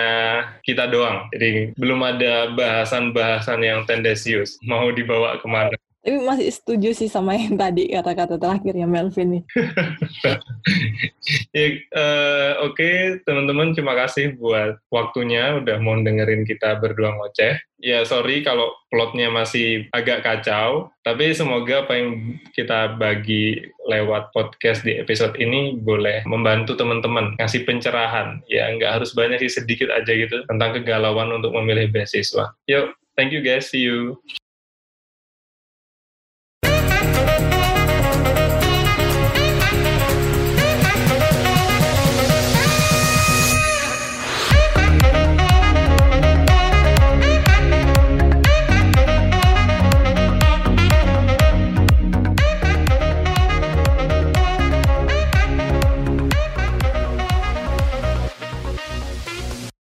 kita 0.61 0.89
doang. 0.91 1.31
Jadi 1.31 1.71
belum 1.79 1.99
ada 2.03 2.51
bahasan-bahasan 2.53 3.59
yang 3.63 3.87
tendensius 3.87 4.59
mau 4.65 4.89
dibawa 4.91 5.39
ke 5.39 5.47
mana. 5.47 5.77
Tapi 6.03 6.19
masih 6.19 6.51
setuju 6.51 6.91
sih 6.91 7.07
sama 7.07 7.39
yang 7.39 7.55
tadi 7.63 7.87
kata-kata 7.87 8.35
terakhirnya 8.35 8.83
Melvin 8.83 9.39
nih. 9.39 9.43
ya, 11.55 11.67
uh, 11.95 12.67
Oke, 12.67 12.83
okay, 12.83 12.97
teman-teman, 13.23 13.71
terima 13.71 13.95
kasih 13.95 14.35
buat 14.35 14.83
waktunya 14.91 15.63
udah 15.63 15.79
mau 15.79 15.95
dengerin 15.95 16.43
kita 16.43 16.75
berdua 16.83 17.15
ngoceh. 17.15 17.55
Ya, 17.83 18.03
sorry 18.07 18.43
kalau 18.43 18.71
plotnya 18.91 19.27
masih 19.27 19.87
agak 19.91 20.23
kacau, 20.23 20.91
tapi 21.03 21.35
semoga 21.35 21.83
apa 21.83 21.99
yang 21.99 22.39
kita 22.55 22.95
bagi 22.95 23.59
lewat 23.87 24.31
podcast 24.31 24.87
di 24.87 24.99
episode 24.99 25.35
ini 25.39 25.79
boleh 25.79 26.23
membantu 26.27 26.75
teman-teman 26.79 27.35
ngasih 27.39 27.63
pencerahan. 27.63 28.43
Ya, 28.51 28.71
nggak 28.75 28.99
harus 28.99 29.15
banyak 29.15 29.39
sih, 29.47 29.51
sedikit 29.51 29.91
aja 29.91 30.11
gitu 30.11 30.43
tentang 30.47 30.79
kegalauan 30.79 31.31
untuk 31.31 31.55
memilih 31.55 31.91
beasiswa. 31.91 32.55
Yuk, 32.71 32.95
thank 33.15 33.35
you 33.35 33.43
guys, 33.43 33.71
see 33.71 33.83
you. 33.83 34.19